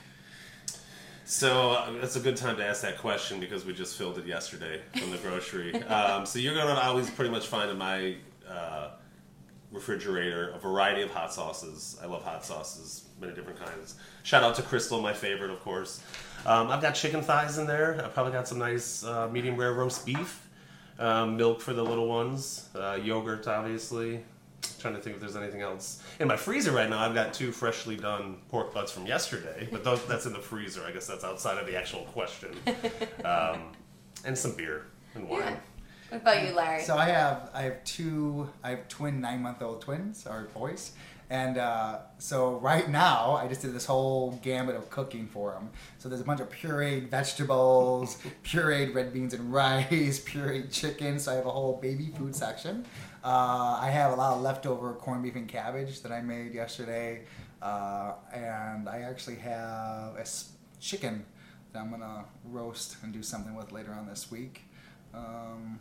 So 1.28 1.72
uh, 1.72 1.90
that's 2.00 2.14
a 2.14 2.20
good 2.20 2.36
time 2.36 2.56
to 2.58 2.64
ask 2.64 2.82
that 2.82 2.98
question 2.98 3.40
because 3.40 3.64
we 3.64 3.72
just 3.72 3.98
filled 3.98 4.16
it 4.16 4.26
yesterday 4.26 4.80
from 4.96 5.10
the 5.10 5.16
grocery. 5.16 5.74
um, 5.82 6.24
so 6.24 6.38
you're 6.38 6.54
going 6.54 6.68
to 6.68 6.80
always 6.80 7.10
pretty 7.10 7.32
much 7.32 7.48
find 7.48 7.68
in 7.68 7.76
my 7.76 8.14
uh, 8.48 8.90
refrigerator 9.72 10.50
a 10.50 10.58
variety 10.60 11.02
of 11.02 11.10
hot 11.10 11.34
sauces. 11.34 11.98
I 12.00 12.06
love 12.06 12.22
hot 12.22 12.44
sauces, 12.44 13.08
many 13.20 13.34
different 13.34 13.58
kinds. 13.58 13.96
Shout 14.22 14.44
out 14.44 14.54
to 14.54 14.62
Crystal, 14.62 15.00
my 15.00 15.12
favorite, 15.12 15.50
of 15.50 15.60
course. 15.62 16.00
Um, 16.46 16.70
I've 16.70 16.80
got 16.80 16.92
chicken 16.94 17.22
thighs 17.22 17.58
in 17.58 17.66
there. 17.66 18.00
I've 18.04 18.14
probably 18.14 18.32
got 18.32 18.46
some 18.46 18.58
nice 18.58 19.02
uh, 19.02 19.28
medium 19.28 19.56
rare 19.56 19.72
roast 19.72 20.06
beef, 20.06 20.48
um, 21.00 21.36
milk 21.36 21.60
for 21.60 21.72
the 21.72 21.82
little 21.82 22.06
ones, 22.06 22.68
uh, 22.76 23.00
yogurt, 23.02 23.48
obviously. 23.48 24.20
Trying 24.78 24.94
to 24.94 25.00
think 25.00 25.16
if 25.16 25.20
there's 25.20 25.36
anything 25.36 25.60
else 25.60 26.02
in 26.20 26.28
my 26.28 26.36
freezer 26.36 26.72
right 26.72 26.88
now. 26.88 26.98
I've 26.98 27.14
got 27.14 27.34
two 27.34 27.52
freshly 27.52 27.96
done 27.96 28.38
pork 28.48 28.72
butts 28.72 28.92
from 28.92 29.06
yesterday, 29.06 29.68
but 29.70 29.84
those, 29.84 30.04
that's 30.06 30.26
in 30.26 30.32
the 30.32 30.38
freezer. 30.38 30.84
I 30.84 30.92
guess 30.92 31.06
that's 31.06 31.24
outside 31.24 31.58
of 31.58 31.66
the 31.66 31.76
actual 31.76 32.02
question. 32.12 32.50
Um, 33.24 33.72
and 34.24 34.36
some 34.36 34.52
beer 34.52 34.86
and 35.14 35.28
wine. 35.28 35.40
Yeah. 35.40 35.56
What 36.10 36.22
about 36.22 36.46
you, 36.46 36.52
Larry? 36.54 36.82
So 36.82 36.96
I 36.96 37.06
have 37.06 37.50
I 37.52 37.62
have 37.62 37.82
two 37.84 38.48
I 38.62 38.70
have 38.70 38.88
twin 38.88 39.20
nine 39.20 39.42
month 39.42 39.62
old 39.62 39.80
twins 39.80 40.26
or 40.26 40.48
boys, 40.54 40.92
and 41.30 41.58
uh, 41.58 41.98
so 42.18 42.58
right 42.58 42.88
now 42.88 43.32
I 43.32 43.48
just 43.48 43.62
did 43.62 43.74
this 43.74 43.86
whole 43.86 44.38
gamut 44.42 44.76
of 44.76 44.88
cooking 44.88 45.26
for 45.26 45.52
them. 45.52 45.70
So 45.98 46.08
there's 46.08 46.20
a 46.20 46.24
bunch 46.24 46.40
of 46.40 46.48
pureed 46.50 47.08
vegetables, 47.08 48.18
pureed 48.44 48.94
red 48.94 49.12
beans 49.12 49.34
and 49.34 49.52
rice, 49.52 50.20
pureed 50.24 50.70
chicken. 50.70 51.18
So 51.18 51.32
I 51.32 51.34
have 51.36 51.46
a 51.46 51.50
whole 51.50 51.78
baby 51.80 52.12
food 52.16 52.36
section. 52.36 52.84
Uh, 53.26 53.76
I 53.80 53.90
have 53.90 54.12
a 54.12 54.14
lot 54.14 54.34
of 54.36 54.42
leftover 54.42 54.92
corned 54.94 55.24
beef 55.24 55.34
and 55.34 55.48
cabbage 55.48 56.00
that 56.02 56.12
I 56.12 56.20
made 56.20 56.54
yesterday, 56.54 57.22
uh, 57.60 58.12
and 58.32 58.88
I 58.88 59.00
actually 59.00 59.34
have 59.36 60.14
a 60.14 60.24
chicken 60.80 61.24
that 61.72 61.80
I'm 61.80 61.90
gonna 61.90 62.24
roast 62.44 62.96
and 63.02 63.12
do 63.12 63.24
something 63.24 63.56
with 63.56 63.72
later 63.72 63.92
on 63.92 64.06
this 64.06 64.30
week. 64.30 64.62
Um, 65.12 65.80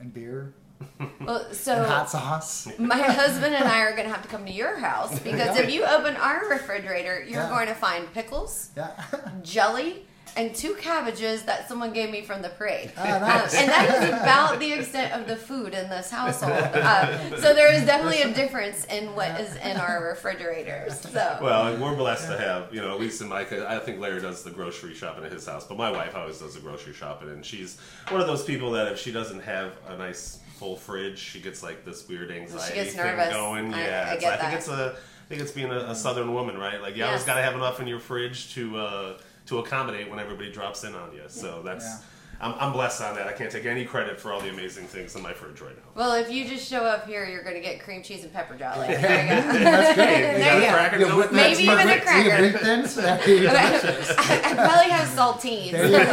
and 0.00 0.12
beer 0.12 0.54
well, 1.20 1.44
and 1.46 1.54
so 1.56 1.84
hot 1.84 2.10
sauce. 2.10 2.66
my 2.80 2.98
husband 2.98 3.54
and 3.54 3.62
I 3.64 3.82
are 3.82 3.94
gonna 3.94 4.08
have 4.08 4.22
to 4.22 4.28
come 4.28 4.44
to 4.44 4.52
your 4.52 4.76
house 4.80 5.16
because 5.20 5.56
if 5.56 5.72
you 5.72 5.84
open 5.84 6.16
our 6.16 6.48
refrigerator, 6.48 7.20
you're 7.22 7.42
Yeah. 7.42 7.48
going 7.48 7.68
to 7.68 7.74
find 7.74 8.12
pickles, 8.12 8.70
Yeah. 8.76 8.90
jelly, 9.44 10.04
and 10.34 10.54
two 10.54 10.74
cabbages 10.76 11.42
that 11.42 11.68
someone 11.68 11.92
gave 11.92 12.10
me 12.10 12.22
from 12.22 12.40
the 12.40 12.48
parade. 12.48 12.90
Ah, 12.96 13.18
nice. 13.18 13.52
Um, 13.54 13.60
and 13.60 13.68
that 13.68 14.02
is 14.02 14.08
about 14.08 14.58
the 14.58 14.72
extent 14.72 15.12
of 15.12 15.26
the 15.28 15.36
food 15.36 15.74
in 15.74 15.90
this 15.90 16.10
household. 16.10 16.52
Uh, 16.82 17.36
so 17.36 17.52
there 17.54 17.72
is 17.72 17.84
definitely 17.84 18.22
a 18.22 18.32
difference 18.32 18.84
in 18.86 19.14
what 19.14 19.38
is 19.40 19.54
in 19.56 19.76
our 19.76 20.02
refrigerators. 20.08 21.00
So 21.00 21.38
Well, 21.42 21.76
we're 21.78 21.94
blessed 21.96 22.28
to 22.28 22.38
have, 22.38 22.72
you 22.74 22.80
know, 22.80 22.92
at 22.94 23.00
least 23.00 23.20
in 23.20 23.28
my 23.28 23.44
case, 23.44 23.62
I 23.66 23.78
think 23.78 24.00
Larry 24.00 24.20
does 24.20 24.42
the 24.42 24.50
grocery 24.50 24.94
shopping 24.94 25.24
at 25.24 25.32
his 25.32 25.46
house, 25.46 25.66
but 25.66 25.76
my 25.76 25.90
wife 25.90 26.14
always 26.16 26.38
does 26.38 26.54
the 26.54 26.60
grocery 26.60 26.92
shopping, 26.94 27.28
and 27.28 27.44
she's 27.44 27.78
one 28.08 28.20
of 28.20 28.26
those 28.26 28.44
people 28.44 28.70
that 28.72 28.90
if 28.90 28.98
she 28.98 29.12
doesn't 29.12 29.40
have 29.40 29.72
a 29.88 29.96
nice 29.96 30.38
full 30.58 30.76
fridge, 30.76 31.18
she 31.18 31.40
gets 31.40 31.62
like 31.62 31.84
this 31.84 32.08
weird 32.08 32.30
anxiety 32.30 32.74
gets 32.74 32.94
thing 32.94 33.16
going. 33.30 33.74
I- 33.74 33.80
yeah, 33.84 34.06
I 34.10 34.14
it's, 34.14 34.24
get 34.24 34.32
I 34.32 34.36
think 34.36 34.50
that. 34.50 34.58
it's 34.58 34.68
a, 34.68 34.96
I 34.96 35.28
think 35.28 35.42
it's 35.42 35.52
being 35.52 35.70
a, 35.70 35.78
a 35.90 35.94
southern 35.94 36.32
woman, 36.34 36.56
right? 36.58 36.80
Like 36.80 36.96
you 36.96 37.04
always 37.04 37.20
Yes. 37.20 37.26
got 37.26 37.34
to 37.36 37.42
have 37.42 37.54
enough 37.54 37.80
in 37.80 37.86
your 37.86 38.00
fridge 38.00 38.54
to 38.54 38.76
uh, 38.78 39.18
to 39.46 39.58
accommodate 39.58 40.08
when 40.10 40.18
everybody 40.18 40.50
drops 40.52 40.84
in 40.84 40.94
on 40.94 41.12
you. 41.12 41.22
So 41.28 41.62
that's. 41.62 41.84
Yeah. 41.84 41.98
I'm, 42.40 42.54
I'm 42.58 42.72
blessed 42.72 43.00
on 43.02 43.14
that. 43.14 43.28
I 43.28 43.32
can't 43.32 43.52
take 43.52 43.66
any 43.66 43.84
credit 43.84 44.20
for 44.20 44.32
all 44.32 44.40
the 44.40 44.50
amazing 44.50 44.86
things 44.88 45.14
in 45.14 45.22
my 45.22 45.32
fridge 45.32 45.60
right 45.60 45.76
now. 45.76 45.82
well, 45.94 46.14
if 46.14 46.28
you 46.28 46.44
just 46.44 46.68
show 46.68 46.82
up 46.82 47.06
here, 47.06 47.24
you're 47.24 47.44
going 47.44 47.54
to 47.54 47.60
get 47.60 47.78
cream 47.80 48.02
cheese 48.02 48.24
and 48.24 48.32
pepper 48.32 48.56
jelly. 48.56 48.88
There 49.02 49.22
you 49.22 49.28
go. 49.28 49.58
That's 49.60 49.94
great. 49.94 50.22
There 50.22 50.38
got 50.40 50.56
you 50.56 50.62
a 50.62 50.66
go. 50.66 50.72
cracker 50.72 50.98
Yeah, 50.98 51.04
to 51.04 51.10
go 51.10 51.16
with 51.18 51.30
with 51.30 51.30
that 51.30 51.50
Maybe 51.50 51.62
even 51.62 51.88
a 51.88 52.00
cracker. 52.00 52.42
Big 52.42 52.60
things? 52.60 52.94
That'd 52.96 53.26
be 53.26 53.38
delicious. 53.42 54.10
I, 54.18 54.40
I 54.44 54.54
probably 54.54 54.90
have 54.90 55.08
saltines. 55.08 55.70
There 55.70 55.86
you 55.86 55.92
go. 55.92 56.04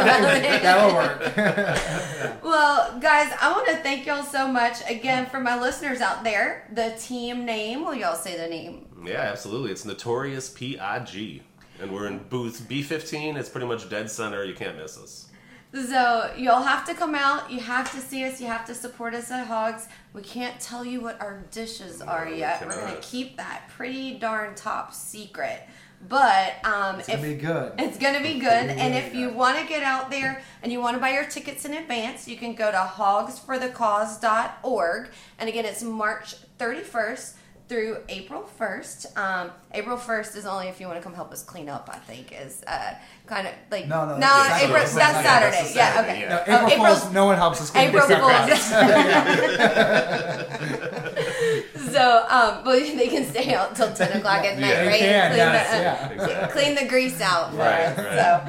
That'll 0.62 0.94
work. 0.94 2.44
Well, 2.44 3.00
guys, 3.00 3.32
I 3.40 3.50
want 3.50 3.66
to 3.66 3.76
thank 3.78 4.06
y'all 4.06 4.22
so 4.22 4.46
much 4.46 4.88
again 4.88 5.26
for 5.26 5.40
my 5.40 5.60
listeners 5.60 6.00
out 6.00 6.22
there. 6.22 6.68
The 6.72 6.94
team 6.96 7.44
name, 7.44 7.84
will 7.84 7.94
y'all 7.96 8.14
say 8.14 8.36
the 8.36 8.46
name? 8.46 8.86
Yeah, 9.04 9.14
absolutely. 9.22 9.72
It's 9.72 9.84
Notorious 9.84 10.48
PIG. 10.48 11.42
And 11.80 11.92
we're 11.92 12.06
in 12.06 12.18
booth 12.18 12.66
B15. 12.68 13.36
It's 13.36 13.48
pretty 13.48 13.66
much 13.66 13.88
dead 13.88 14.08
center. 14.10 14.44
You 14.44 14.54
can't 14.54 14.76
miss 14.76 14.98
us. 14.98 15.28
So 15.72 16.32
you'll 16.36 16.62
have 16.62 16.84
to 16.86 16.94
come 16.94 17.14
out. 17.14 17.48
You 17.50 17.60
have 17.60 17.90
to 17.92 17.98
see 17.98 18.24
us. 18.24 18.40
You 18.40 18.48
have 18.48 18.66
to 18.66 18.74
support 18.74 19.14
us 19.14 19.30
at 19.30 19.46
Hogs. 19.46 19.86
We 20.12 20.22
can't 20.22 20.58
tell 20.60 20.84
you 20.84 21.00
what 21.00 21.20
our 21.20 21.44
dishes 21.52 22.02
are 22.02 22.26
we 22.28 22.38
yet. 22.38 22.66
We're 22.66 22.74
gonna 22.74 22.98
keep 23.00 23.36
that 23.36 23.68
pretty 23.68 24.18
darn 24.18 24.56
top 24.56 24.92
secret. 24.92 25.60
But 26.08 26.54
um, 26.64 26.98
It's 26.98 27.06
gonna 27.08 27.22
be 27.22 27.34
good. 27.34 27.74
It's 27.78 27.98
going 27.98 28.14
to 28.14 28.22
be 28.22 28.40
good. 28.40 28.70
And 28.70 28.94
if 28.94 29.14
you 29.14 29.28
want 29.28 29.58
to 29.58 29.66
get 29.66 29.82
out 29.82 30.10
there 30.10 30.40
and 30.62 30.72
you 30.72 30.80
want 30.80 30.96
to 30.96 31.00
buy 31.00 31.10
your 31.10 31.26
tickets 31.26 31.66
in 31.66 31.74
advance, 31.74 32.26
you 32.26 32.38
can 32.38 32.54
go 32.54 32.70
to 32.70 32.78
hogsforthecause.org. 32.78 35.10
And 35.38 35.46
again, 35.48 35.66
it's 35.66 35.82
March 35.82 36.36
31st 36.58 37.34
through 37.70 37.98
April 38.08 38.42
1st. 38.58 39.16
Um, 39.16 39.50
April 39.72 39.96
1st 39.96 40.34
is 40.36 40.44
only 40.44 40.66
if 40.66 40.80
you 40.80 40.88
want 40.88 40.98
to 40.98 41.02
come 41.04 41.14
help 41.14 41.30
us 41.30 41.44
clean 41.44 41.68
up, 41.68 41.88
I 41.90 41.98
think, 41.98 42.32
is 42.36 42.64
uh, 42.66 42.94
kind 43.28 43.46
of 43.46 43.52
like. 43.70 43.86
No, 43.86 44.04
no, 44.06 44.14
no 44.14 44.18
that's 44.20 44.64
April, 44.64 44.84
Saturday. 44.86 44.98
that's 44.98 45.22
That's 45.22 45.24
Saturday. 45.24 45.56
Saturday, 45.56 45.74
Yeah, 45.76 45.92
Saturday, 45.94 46.10
okay. 46.10 46.20
yeah. 46.22 46.28
No, 46.28 46.40
Oh, 46.40 46.44
April 46.66 46.72
April's- 46.86 47.00
Fools, 47.02 47.12
no 47.14 47.24
one 47.26 47.36
helps 47.36 47.60
us. 47.60 47.70
Clean 47.70 47.88
up. 47.88 47.94
April 47.94 48.08
Fools. 48.18 48.60
so, 51.94 52.26
um, 52.28 52.64
but 52.64 52.80
they 52.98 53.08
can 53.08 53.24
stay 53.24 53.54
out 53.54 53.76
till 53.76 53.92
10 53.92 54.18
o'clock 54.18 54.44
at 54.44 54.58
night, 54.58 54.68
Yeah, 54.70 54.86
right? 54.86 54.98
can, 54.98 55.28
Clean 55.30 55.38
yes, 55.38 55.70
the- 55.70 55.76
uh, 55.76 55.80
yeah. 55.80 56.08
Exactly. 56.24 56.52
clean 56.62 56.74
the 56.74 56.86
grease 56.88 57.20
out 57.20 57.50
for 57.52 57.58
Right, 57.58 57.82
us. 57.82 57.98
right. 57.98 58.16
So, 58.16 58.40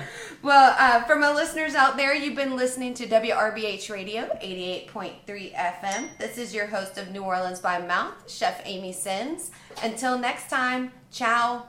well, 0.44 0.76
uh, 0.78 1.04
for 1.04 1.16
my 1.16 1.32
listeners 1.34 1.76
out 1.76 1.98
there, 1.98 2.16
you've 2.16 2.36
been 2.36 2.56
listening 2.56 2.94
to 2.96 3.08
WRBH 3.08 3.92
Radio 3.92 4.24
88.3 4.42 5.54
FM. 5.54 6.18
This 6.18 6.38
is 6.38 6.54
your 6.54 6.68
host 6.68 6.98
of 6.98 7.12
New 7.12 7.24
Orleans 7.24 7.60
by 7.60 7.80
Mouth, 7.80 8.30
Chef 8.30 8.62
Amy 8.66 8.92
Sins. 8.92 9.52
Until 9.84 10.18
next 10.18 10.50
time, 10.50 10.92
ciao. 11.12 11.66